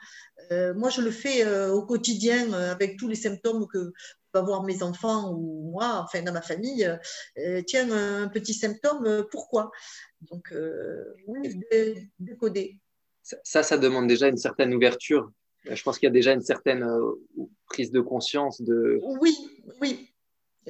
[0.77, 3.93] Moi, je le fais au quotidien avec tous les symptômes que
[4.41, 6.85] voir mes enfants ou moi, enfin dans ma famille,
[7.39, 9.71] euh, tiens, un petit symptôme, euh, pourquoi?
[10.31, 11.61] Donc, euh, oui,
[12.19, 12.79] décoder.
[13.23, 15.31] Ça, ça demande déjà une certaine ouverture.
[15.71, 16.87] Je pense qu'il y a déjà une certaine
[17.67, 19.01] prise de conscience de.
[19.03, 19.35] Oui,
[19.81, 20.11] oui.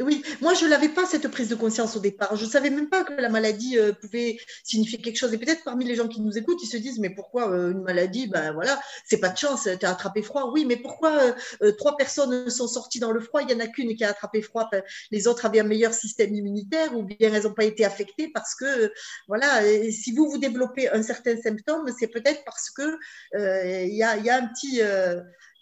[0.01, 2.35] Oui, moi je n'avais pas cette prise de conscience au départ.
[2.35, 5.33] Je savais même pas que la maladie euh, pouvait signifier quelque chose.
[5.33, 7.83] Et peut-être parmi les gens qui nous écoutent, ils se disent mais pourquoi euh, une
[7.83, 8.27] maladie?
[8.27, 10.51] Ben voilà, c'est pas de chance, tu as attrapé froid.
[10.53, 13.43] Oui, mais pourquoi euh, trois personnes sont sorties dans le froid?
[13.43, 14.69] Il y en a qu'une qui a attrapé froid.
[15.13, 18.57] Les autres avaient un meilleur système immunitaire ou bien elles n'ont pas été affectées parce
[18.57, 18.93] que
[19.29, 22.97] voilà, si vous vous développez un certain symptôme, c'est peut-être parce que
[23.35, 24.81] il y a, y, a, un petit,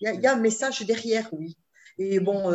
[0.00, 1.56] il y, a un message derrière, oui.
[1.98, 2.50] Et bon,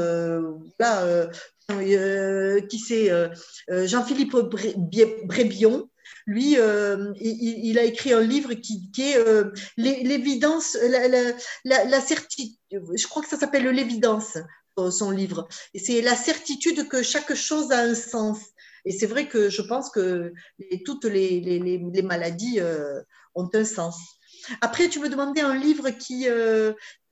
[0.79, 1.29] là,
[1.69, 3.27] euh, qui c'est euh,
[3.69, 4.35] euh, Jean-Philippe
[5.25, 5.89] Brébion.
[6.25, 6.55] Lui,
[7.19, 9.17] il, a écrit un livre qui, est
[9.77, 10.77] l'évidence,
[11.65, 12.55] la, certitude.
[12.71, 14.37] Je crois que ça s'appelle l'évidence,
[14.89, 15.47] son livre.
[15.75, 18.39] C'est la certitude que chaque chose a un sens.
[18.85, 20.33] Et c'est vrai que je pense que
[20.85, 22.59] toutes les maladies
[23.35, 23.97] ont un sens.
[24.61, 26.27] Après, tu me demandais un livre qui,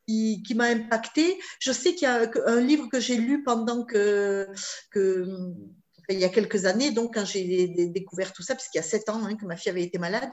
[0.08, 1.40] qui, m'a impacté.
[1.60, 4.48] Je sais qu'il y a un livre que j'ai lu pendant que,
[4.96, 8.88] il y a quelques années, donc quand j'ai découvert tout ça, parce qu'il y a
[8.88, 10.32] sept ans hein, que ma fille avait été malade,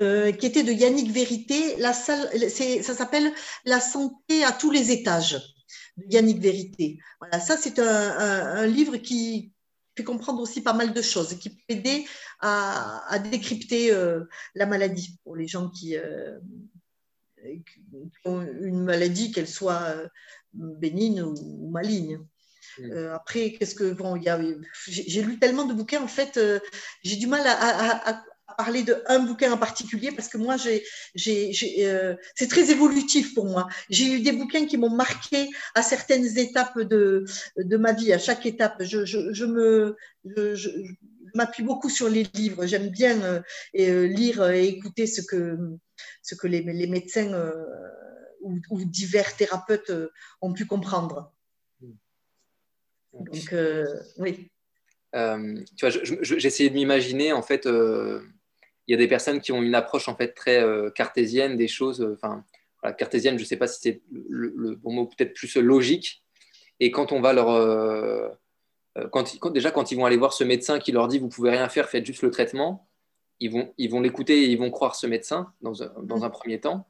[0.00, 1.76] euh, qui était de Yannick Vérité.
[1.76, 3.32] La salle, ça s'appelle
[3.64, 5.54] La santé à tous les étages
[5.96, 6.98] de Yannick Vérité.
[7.20, 9.52] Voilà, ça c'est un, livre qui
[9.96, 12.06] fait comprendre aussi pas mal de choses, qui peut aider
[12.40, 14.24] à, décrypter euh,
[14.54, 16.38] la maladie pour les gens qui, euh,
[18.24, 20.08] une maladie, qu'elle soit euh,
[20.54, 22.18] bénigne ou maligne.
[22.78, 22.92] Mm.
[22.92, 24.20] Euh, après, qu'est-ce que bon,
[24.86, 26.60] j'ai lu tellement de bouquins en fait, euh,
[27.02, 28.24] j'ai du mal à,
[28.58, 30.82] parler de un bouquin en particulier parce que moi, j'ai,
[31.14, 33.68] c'est très évolutif pour moi.
[33.88, 37.24] J'ai eu des bouquins qui m'ont marqué à certaines étapes de,
[37.56, 38.82] de ma vie, à chaque étape.
[38.82, 39.96] Je, je, me,
[40.26, 40.68] je,
[41.34, 42.66] m'appuie beaucoup sur les livres.
[42.66, 43.42] J'aime bien
[43.72, 45.56] lire et écouter ce que
[46.22, 47.64] ce que les, médecins euh,
[48.40, 51.32] ou, divers thérapeutes euh, ont pu comprendre.
[53.12, 53.86] Donc, euh,
[54.18, 54.50] oui.
[55.12, 55.90] tu vois,
[56.44, 57.66] essayé de m'imaginer, en fait,
[58.88, 60.64] il y a des personnes qui ont une approche en fait très
[60.94, 62.08] cartésienne des choses.
[62.14, 62.42] Enfin,
[62.96, 66.24] cartésienne, je ne sais pas si c'est le, bon mot, peut-être plus logique.
[66.80, 68.38] Et quand on va leur,
[69.12, 71.68] quand, déjà quand ils vont aller voir ce médecin qui leur dit vous pouvez rien
[71.68, 72.88] faire, faites juste le traitement,
[73.40, 76.30] ils vont ils vont l'écouter et ils vont croire ce médecin dans un, dans un
[76.30, 76.88] premier temps.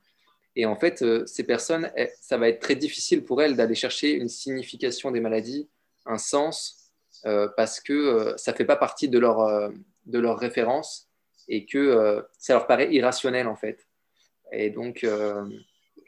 [0.59, 1.89] Et en fait, euh, ces personnes,
[2.21, 5.69] ça va être très difficile pour elles d'aller chercher une signification des maladies,
[6.05, 6.91] un sens,
[7.27, 9.71] euh, parce que euh, ça ne fait pas partie de leur,
[10.07, 11.08] de leur référence
[11.49, 13.87] et que ça leur paraît irrationnel en fait.
[14.53, 15.05] Et donc,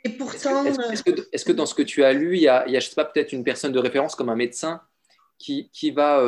[0.05, 2.67] et pourtant, est-ce que, est que, dans ce que tu as lu, il y a,
[2.67, 4.81] il y a je sais pas, peut-être une personne de référence comme un médecin
[5.39, 6.23] qui, qui va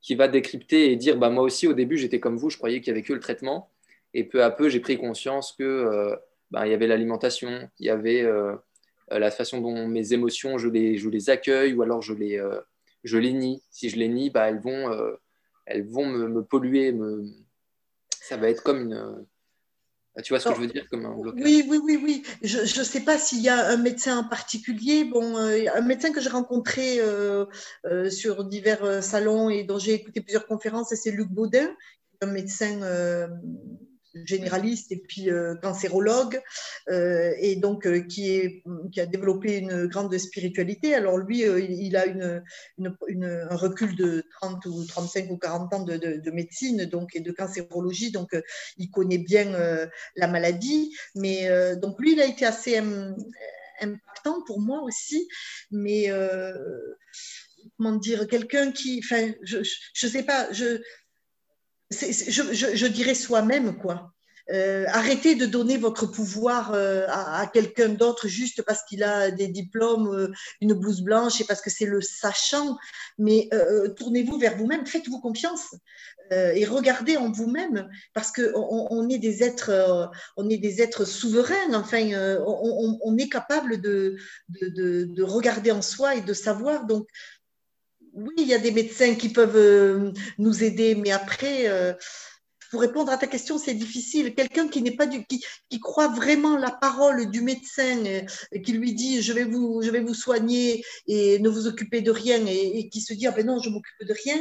[0.00, 2.80] qui va décrypter et dire bah, moi aussi, au début, j'étais comme vous, je croyais
[2.80, 3.70] qu'il n'y avait que le traitement.
[4.14, 6.16] Et peu à peu, j'ai pris conscience que euh,
[6.50, 8.54] bah, il y avait l'alimentation, il y avait euh,
[9.10, 12.60] la façon dont mes émotions, je les, je les accueille ou alors je les, euh,
[13.04, 13.62] je les nie.
[13.70, 14.90] Si je les nie, bah, elles vont,
[15.66, 16.92] elles vont me, me polluer.
[16.92, 17.24] Me...
[18.28, 19.26] Ça va être comme une
[20.18, 22.22] ah, tu vois ce que je veux dire comme un blocage Oui, oui, oui, oui.
[22.42, 25.04] Je ne sais pas s'il y a un médecin en particulier.
[25.04, 27.46] Bon, euh, un médecin que j'ai rencontré euh,
[27.84, 31.68] euh, sur divers salons et dont j'ai écouté plusieurs conférences, c'est Luc Baudin,
[32.20, 32.80] un médecin
[34.24, 36.40] généraliste et puis euh, cancérologue,
[36.88, 38.62] euh, et donc euh, qui,
[38.96, 40.94] a développé une grande spiritualité.
[40.94, 46.30] Alors lui, il a un recul de 30 ou 35 ou 40 ans de, de,
[46.30, 48.30] médecine donc, et de cancérologie, donc
[48.76, 49.52] il connaît bien
[50.16, 50.94] la maladie.
[51.14, 52.76] Mais donc lui, il a été assez
[53.80, 55.28] impactant pour moi aussi,
[55.70, 56.10] mais
[57.76, 60.48] comment dire, quelqu'un qui, enfin, je ne sais pas,
[61.90, 64.12] je, dirais soi-même, quoi.
[64.50, 69.48] euh, arrêtez de donner votre pouvoir euh, à, quelqu'un d'autre juste parce qu'il a des
[69.48, 70.32] diplômes, euh,
[70.62, 72.78] une blouse blanche et parce que c'est le sachant.
[73.18, 73.50] Mais
[73.96, 75.74] tournez-vous vers vous-même, faites-vous confiance
[76.30, 80.10] et regardez en vous-même parce que on, est des êtres,
[80.50, 81.74] est des êtres souverains.
[81.74, 82.10] Enfin,
[82.46, 84.16] on, est capable de,
[84.48, 86.86] de, de, regarder en soi et de savoir.
[86.86, 87.08] Donc,
[88.18, 91.68] oui, il y a des médecins qui peuvent nous aider, mais après
[92.70, 94.34] pour répondre à ta question, c'est difficile.
[94.34, 98.22] Quelqu'un qui n'est pas du, qui, croit vraiment la parole du médecin, euh,
[98.64, 103.00] qui lui dit je vais vous, soigner et ne vous occupez de rien, et, qui
[103.00, 104.38] se dit ah ben non, je m'occupe de rien.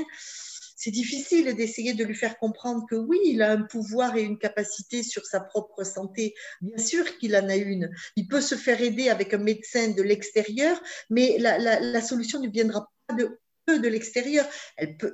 [0.79, 4.37] C'est difficile d'essayer de lui faire comprendre que oui, il a un pouvoir et une
[4.37, 6.35] capacité sur sa propre santé.
[6.61, 7.89] Bien sûr qu'il en a une.
[8.15, 12.91] Il peut se faire aider avec un médecin de l'extérieur, mais la, solution ne viendra
[13.07, 13.39] pas de,
[13.75, 14.47] de l'extérieur.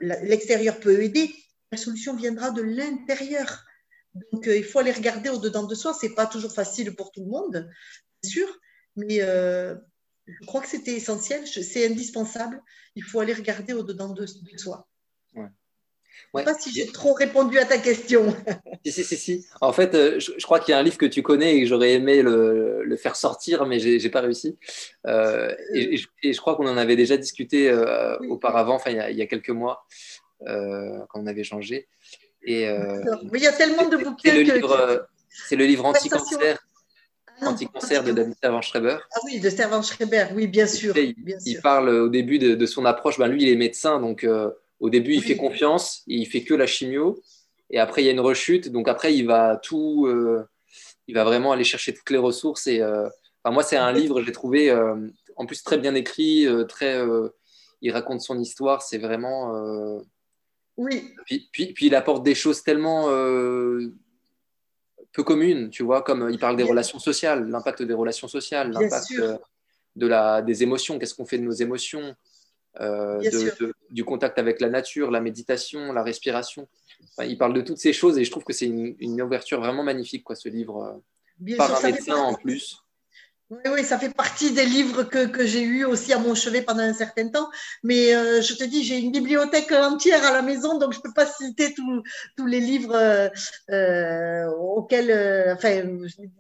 [0.02, 1.34] L'extérieur peut aider,
[1.72, 3.66] la solution viendra de l'intérieur.
[4.32, 5.94] Donc, euh, il faut aller regarder au-dedans de soi.
[5.94, 7.68] Ce n'est pas toujours facile pour tout le monde,
[8.22, 8.60] bien sûr,
[8.96, 9.76] mais euh,
[10.28, 12.62] je crois que c'était essentiel, c'est indispensable.
[12.96, 14.26] Il faut aller regarder au-dedans de,
[14.56, 14.88] soi.
[16.34, 18.36] Je ne sais pas si j'ai trop répondu à ta question.
[18.86, 19.46] si, si, si, si.
[19.62, 21.68] En fait, euh, je, crois qu'il y a un livre que tu connais et que
[21.68, 24.58] j'aurais aimé le, faire sortir, mais je n'ai pas réussi.
[25.06, 27.74] et, je crois qu'on en avait déjà discuté
[28.30, 29.86] auparavant, enfin, il y, a, quelques mois.
[30.48, 31.88] Euh, quand on avait changé.
[32.46, 33.02] Et, euh,
[33.34, 34.32] il y a tellement de bouquins.
[34.32, 36.60] C'est le, livre, c'est le livre Anti-cancer.
[37.42, 38.98] Ah Anti-cancer de David Servan-Schreiber.
[39.00, 40.96] Ah oui, de Servan-Schreiber, oui, bien sûr.
[40.98, 43.18] Il, parle au début de, son approche.
[43.18, 44.52] Ben, lui, il est médecin, donc euh,
[44.84, 47.22] au début, il fait confiance, il fait que la chimio,
[47.70, 48.70] et après, il y a une rechute.
[48.70, 50.08] Donc après, il va tout,
[51.08, 52.68] il va vraiment aller chercher toutes les ressources.
[52.68, 54.72] Et enfin, moi, c'est un livre, j'ai trouvé,
[55.38, 57.02] en plus très bien écrit, très,
[57.82, 58.82] il raconte son histoire.
[58.82, 60.02] C'est vraiment
[60.78, 61.14] oui.
[61.26, 63.94] Puis, puis, il apporte des choses tellement euh,
[65.12, 69.12] peu communes, tu vois, comme il parle des relations sociales, l'impact des relations sociales, l'impact
[69.20, 69.38] euh,
[69.96, 72.16] de la, des émotions, qu'est-ce qu'on fait de nos émotions,
[72.82, 73.22] euh,
[73.90, 76.68] du contact avec la nature, la méditation, la respiration.
[77.22, 80.24] il parle de toutes ces choses et je trouve que c'est une, ouverture vraiment magnifique,
[80.24, 81.02] quoi, ce livre,
[81.58, 82.83] par un médecin en plus.
[83.54, 86.64] Oui, oui, ça fait partie des livres que, que j'ai eus aussi à mon chevet
[86.64, 87.50] pendant un certain temps.
[87.84, 91.04] Mais euh, je te dis, j'ai une bibliothèque entière à la maison, donc je ne
[91.04, 93.30] peux pas citer tous les livres euh,
[93.70, 95.54] euh, auxquels.
[95.54, 95.84] enfin,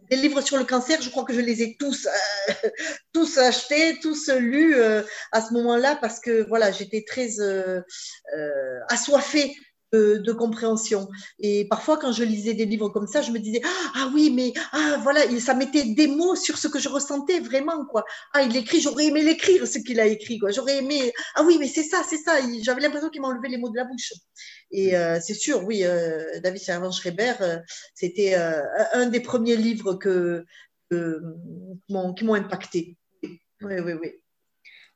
[0.09, 2.07] les livres sur le cancer, je crois que je les ai tous,
[3.14, 4.76] tous achetés, tous lus
[5.32, 7.30] à ce moment-là, parce que voilà, j'étais très
[8.89, 9.55] assoiffée
[9.94, 11.08] de, compréhension.
[11.39, 13.62] Et parfois, quand je lisais des livres comme ça, je me disais
[13.96, 17.86] ah oui, mais ah voilà, ça mettait des mots sur ce que je ressentais vraiment
[17.86, 18.04] quoi.
[18.34, 20.52] Ah il écrit, j'aurais aimé l'écrire ce qu'il a écrit quoi.
[20.52, 22.34] J'aurais aimé ah oui, mais c'est ça, c'est ça.
[22.64, 24.14] J'avais l'impression qu'il m'enlevait les mots de la bouche.
[24.72, 27.60] Et euh, c'est sûr, oui, euh, David Servan Schreiber, euh,
[27.94, 30.44] c'était un des premiers livres que,
[30.91, 32.98] qui m'ont impacté.
[33.62, 34.23] Oui, oui, oui.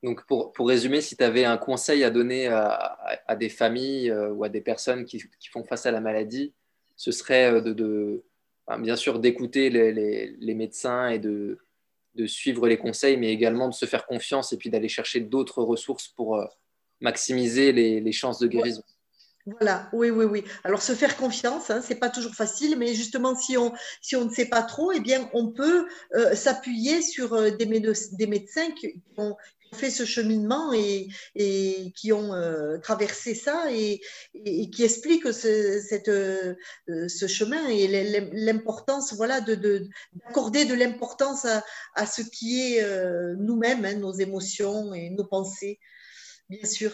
[0.07, 4.29] Donc, pour, pour, résumer, si tu avais un conseil à donner à, des familles euh,
[4.29, 6.53] ou à des personnes qui, qui, font face à la maladie,
[6.95, 8.23] ce serait euh, de,
[8.79, 11.59] bien sûr d'écouter les, médecins et de,
[12.25, 16.07] suivre les conseils, mais également de se faire confiance et puis d'aller chercher d'autres ressources
[16.07, 16.45] pour euh,
[17.01, 18.83] maximiser les, chances de guérison.
[19.59, 20.43] Voilà, oui, oui, oui.
[20.63, 24.25] Alors se faire confiance, hein, c'est pas toujours facile, mais justement si on si on
[24.25, 25.87] ne sait pas trop, eh bien on peut
[26.33, 27.65] s'appuyer sur des,
[28.27, 29.37] médecins qui ont,
[29.73, 31.07] fait ce cheminement et,
[31.95, 34.01] qui ont euh, traversé ça et,
[34.33, 37.87] qui expliquent ce, euh, chemin et
[38.33, 41.63] l'importance voilà, d'accorder de, l'importance à,
[41.95, 45.79] à, ce qui est euh, nous-mêmes, hein, nos émotions et nos pensées,
[46.49, 46.91] bien sûr,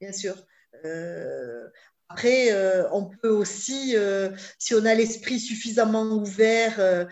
[0.00, 0.36] bien sûr.
[2.10, 2.52] Après,
[2.92, 3.96] on peut aussi,
[4.58, 7.08] si on a l'esprit suffisamment ouvert,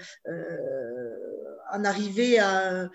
[1.73, 2.89] en arriver à,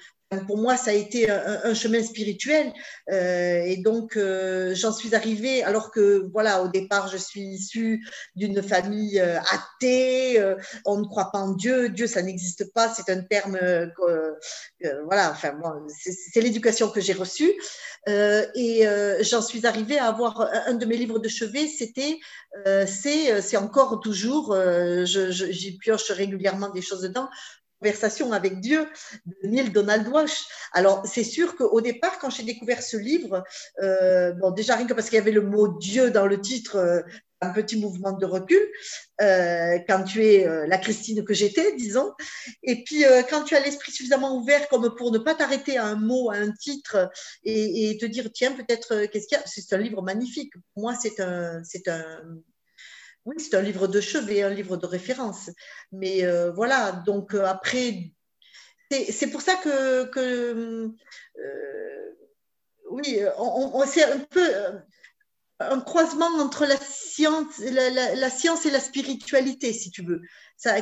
[0.45, 2.73] pour moi, ça a été un, chemin spirituel.
[3.11, 8.05] Euh, et donc, euh, j'en suis arrivée, alors que, voilà, au départ, je suis issue
[8.35, 10.43] d'une famille euh, athée,
[10.85, 13.57] on ne croit pas en Dieu, Dieu, ça n'existe pas, c'est un terme,
[15.05, 15.57] voilà, enfin,
[15.97, 17.53] c'est l'éducation que j'ai reçue.
[18.07, 18.85] et
[19.21, 22.19] j'en suis arrivée à avoir un de mes livres de chevet, c'était,
[22.85, 24.57] c'est encore toujours,
[25.05, 27.29] j'y pioche régulièrement des choses dedans,
[27.79, 28.87] conversation avec Dieu
[29.25, 30.45] de Neil Donald Walsh.
[30.73, 33.43] Alors, c'est sûr qu'au départ, quand j'ai découvert ce livre,
[33.81, 36.77] euh, bon, déjà rien que parce qu'il y avait le mot Dieu dans le titre,
[36.77, 37.01] euh,
[37.39, 38.59] un petit mouvement de recul,
[39.21, 42.11] euh, quand tu es la Christine que j'étais, disons.
[42.63, 45.95] Et puis, quand tu as l'esprit suffisamment ouvert comme pour ne pas t'arrêter à un
[45.95, 47.11] mot, à un titre,
[47.43, 49.43] et, et te dire, tiens, peut-être, qu'est-ce qu'il y a?
[49.45, 50.51] C'est un livre magnifique.
[50.73, 52.23] Pour moi, c'est un, c'est un
[53.27, 55.49] Oui, c'est un livre de chevet, un livre de référence.
[55.91, 58.13] Mais euh, voilà, donc euh, après,
[58.89, 60.89] c'est pour ça que, que
[62.89, 63.19] oui,
[63.85, 64.49] c'est un peu
[65.59, 67.71] un croisement entre la science, et
[68.71, 70.21] la spiritualité, si tu veux.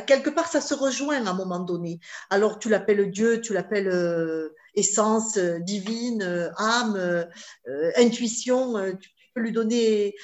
[0.05, 1.99] Quelque part, ça se rejoint à un moment donné.
[2.29, 7.25] Alors, tu l'appelles Dieu, tu l'appelles euh, essence euh, divine, euh, âme,
[7.95, 8.75] intuition.
[8.99, 10.15] tu peux lui donner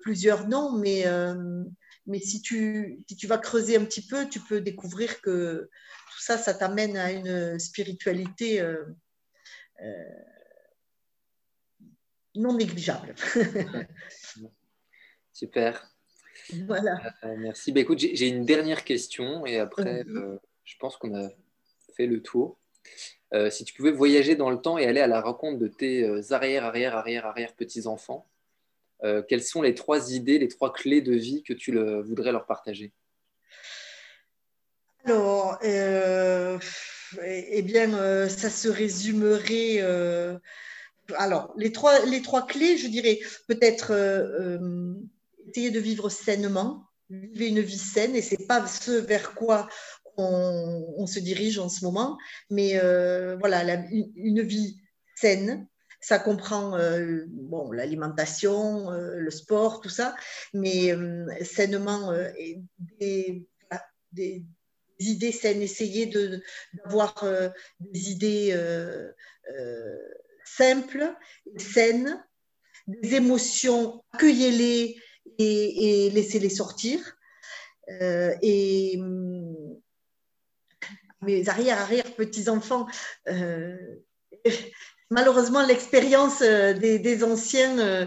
[0.00, 1.04] plusieurs noms, mais,
[2.06, 5.68] mais si, tu, si tu vas creuser un petit peu, tu peux découvrir que
[6.12, 8.64] tout ça, ça t'amène à une spiritualité
[12.34, 13.14] non négligeable.
[15.32, 15.90] Super.
[16.66, 17.14] Voilà.
[17.24, 17.72] Euh, merci.
[17.72, 21.30] Bah, écoute, j'ai une dernière question et après, euh, je pense qu'on a
[21.96, 22.58] fait le tour.
[23.32, 26.04] Euh, si tu pouvais voyager dans le temps et aller à la rencontre de tes
[26.32, 28.28] arrière, arrière, arrière, arrière petits-enfants,
[29.28, 32.92] quelles sont les trois idées, les trois clés de vie que tu voudrais leur partager?
[35.04, 36.58] Alors, eh
[37.62, 39.82] bien, ça se résumerait
[41.18, 44.94] alors, les trois, les trois clés, je dirais peut-être euh, euh,
[45.48, 49.68] essayer de vivre sainement, vivre une vie saine, et c'est pas ce vers quoi
[50.16, 52.18] on, se dirige en ce moment,
[52.50, 54.76] mais euh, voilà, une, vie
[55.16, 55.66] saine.
[56.00, 56.78] Ça comprend
[57.28, 60.14] bon, l'alimentation, le sport, tout ça,
[60.54, 60.94] mais
[61.44, 62.12] sainement,
[62.78, 63.46] des,
[64.12, 64.44] des,
[64.98, 67.22] idées saines, essayer d'avoir
[67.80, 68.54] des idées
[70.44, 71.14] simples,
[71.56, 72.24] saines,
[72.86, 74.96] des émotions, accueillez-les
[75.38, 77.16] et, laissez-les sortir.
[77.88, 78.98] Euh, et
[81.22, 82.86] mes arrière-arrière petits-enfants,
[83.28, 83.76] euh,
[85.10, 88.06] malheureusement, l'expérience euh, des, anciens, euh,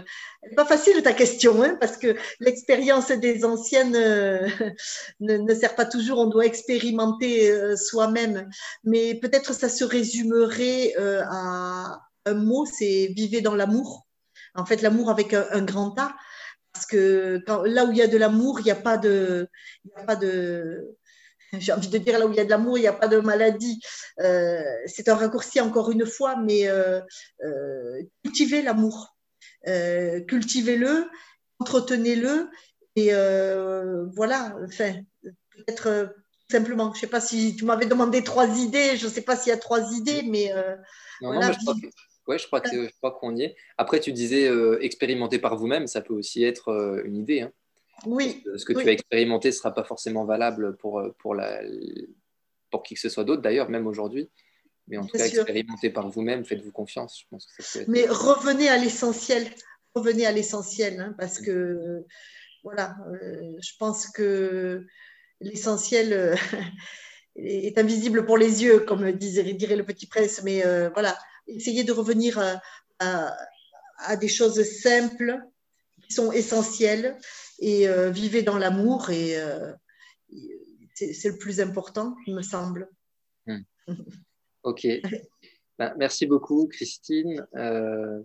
[0.56, 3.92] pas facile ta question, hein, parce que l'expérience des anciennes
[5.20, 8.48] ne, ne, sert pas toujours, on doit expérimenter soi-même,
[8.84, 14.06] mais peut-être ça se résumerait à, un mot, c'est vivez dans l'amour.
[14.54, 16.14] En fait, l'amour avec un, grand A.
[16.72, 18.70] Parce que là où il y a de l'amour, il n'y.
[18.70, 18.96] Il a pas
[20.16, 20.96] de
[21.60, 23.08] j'ai envie de dire là où il y a de l'amour, il n'y a pas
[23.08, 23.80] de maladie.
[24.20, 27.00] Euh, c'est un raccourci encore une fois, mais euh,
[27.44, 29.16] euh, cultivez l'amour.
[29.64, 31.08] cultivez-le,
[31.58, 32.50] entretenez-le.
[32.96, 33.10] Et
[34.14, 36.14] voilà, enfin, peut-être
[36.50, 39.36] simplement, je ne sais pas si tu m'avais demandé trois idées, je ne sais pas
[39.36, 40.52] s'il y a trois idées, mais.
[41.20, 41.50] voilà,
[42.26, 43.56] oui, je crois que je crois qu'on y est.
[43.76, 44.50] Après, tu disais
[44.80, 47.42] expérimenter par vous-même, ça peut aussi être une idée.
[47.42, 47.52] Hein.
[48.06, 48.42] Oui.
[48.56, 51.60] Ce que tu as expérimenté ne sera pas forcément valable pour, euh, pour, la,
[52.70, 54.30] pour qui que ce soit d'autre, d'ailleurs, même aujourd'hui.
[54.88, 57.20] Mais en tout cas, expérimenter par vous-même, faites-vous confiance.
[57.20, 59.48] Je pense que Mais revenez à l'essentiel.
[59.94, 62.04] Revenez à l'essentiel, hein, parce que,
[62.64, 64.84] voilà, je pense que
[65.40, 66.36] l'essentiel
[67.36, 70.42] est invisible pour les yeux, comme disait, dirait le petit prince.
[70.42, 71.16] Mais voilà,
[71.46, 72.38] essayer de revenir
[72.98, 75.38] à, des choses simples
[76.14, 77.18] sont essentielles
[77.58, 79.72] et euh, vivre dans l'amour et euh,
[80.94, 82.88] c'est le plus important, il me semble.
[83.46, 83.62] Hmm.
[84.62, 84.86] Ok.
[85.76, 87.44] Bah, merci beaucoup, Christine.
[87.56, 88.20] Euh,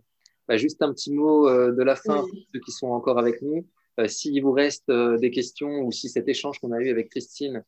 [0.47, 3.67] bah, juste un petit mot de la fin pour ceux qui sont encore avec nous.
[4.05, 7.65] S'il vous reste des questions ou si cet échange qu'on a eu avec Christine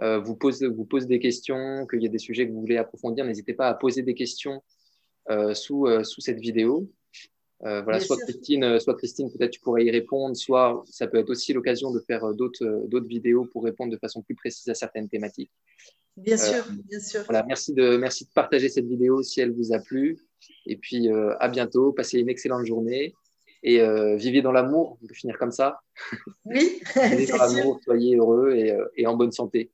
[0.00, 3.24] vous, pose, vous pose des questions, qu'il y a des sujets que vous voulez approfondir,
[3.24, 4.62] n'hésitez pas à poser des questions
[5.54, 6.90] sous, sous cette vidéo.
[7.64, 11.28] Euh, voilà, soit Christine, soit Christine, peut-être tu pourrais y répondre, soit ça peut être
[11.28, 15.08] aussi l'occasion de faire d'autres, d'autres vidéos pour répondre de façon plus précise à certaines
[15.08, 15.50] thématiques.
[16.16, 17.22] Bien sûr, bien sûr.
[17.24, 20.18] Voilà, merci de, merci de partager cette vidéo si elle vous a plu.
[20.66, 23.14] Et puis à bientôt, passez une excellente journée
[23.62, 23.82] et
[24.16, 25.80] vivez dans l'amour, on peut finir comme ça.
[26.46, 26.80] Oui,
[27.10, 29.70] vivez dans l'amour, soyez heureux et, et en bonne santé.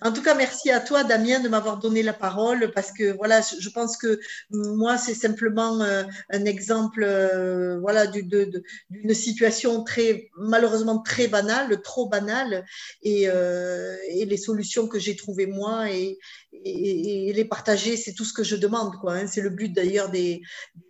[0.00, 3.40] En tout cas, merci à toi, Damien, de m'avoir donné la parole parce que voilà,
[3.42, 4.18] je pense que
[4.50, 12.08] moi, c'est simplement euh, un exemple euh, voilà, d'une situation très, malheureusement très banale, trop
[12.08, 12.64] banale,
[13.02, 16.18] et, euh, les solutions que j'ai trouvées moi et,
[16.64, 18.94] les partager, c'est tout ce que je demande.
[19.04, 19.26] Hein.
[19.26, 20.40] C'est le but d'ailleurs des,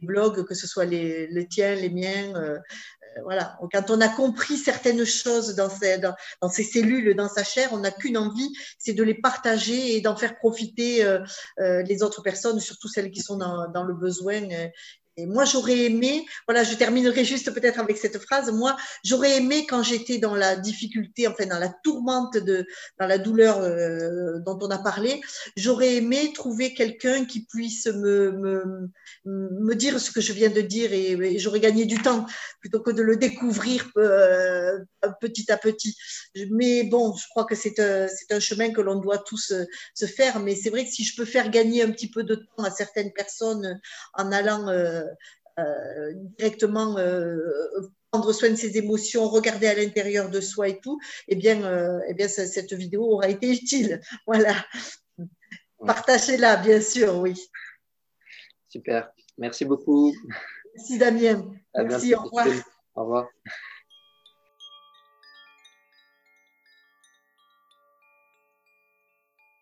[0.02, 2.32] blogs, que ce soit les tiens, les miens
[3.22, 3.58] voilà.
[3.72, 8.18] Quand on a compris certaines choses dans ses cellules, dans sa chair, on n'a qu'une
[8.18, 11.20] envie, c'est de les partager et d'en faire profiter euh,
[11.60, 14.42] euh, les autres personnes, surtout celles qui sont dans, le besoin.
[15.18, 18.52] Et moi, j'aurais aimé, voilà, je terminerai juste peut-être avec cette phrase.
[18.52, 22.66] Moi, j'aurais aimé quand j'étais dans la difficulté, enfin dans la tourmente de,
[23.00, 25.20] dans la douleur euh, dont on a parlé,
[25.56, 28.90] j'aurais aimé trouver quelqu'un qui puisse me, me,
[29.24, 32.26] me, dire ce que je viens de dire et, j'aurais gagné du temps
[32.60, 34.78] plutôt que de le découvrir euh,
[35.20, 35.96] petit à petit.
[36.50, 39.64] Mais bon, je crois que c'est un, un, chemin que l'on doit tous euh,
[39.94, 40.40] se faire.
[40.40, 42.70] Mais c'est vrai que si je peux faire gagner un petit peu de temps à
[42.70, 43.80] certaines personnes
[44.14, 45.05] en allant euh,
[46.38, 47.38] directement euh,
[48.10, 50.98] prendre soin de ses émotions, regarder à l'intérieur de soi et tout,
[51.28, 54.00] eh bien, euh, eh bien cette vidéo aura été utile.
[54.26, 54.54] Voilà.
[55.84, 57.34] Partagez-la, bien sûr, oui.
[58.68, 59.10] Super.
[59.38, 60.14] Merci beaucoup.
[60.74, 61.52] Merci Damien.
[61.74, 62.46] Merci, au revoir.
[62.94, 63.28] Au revoir.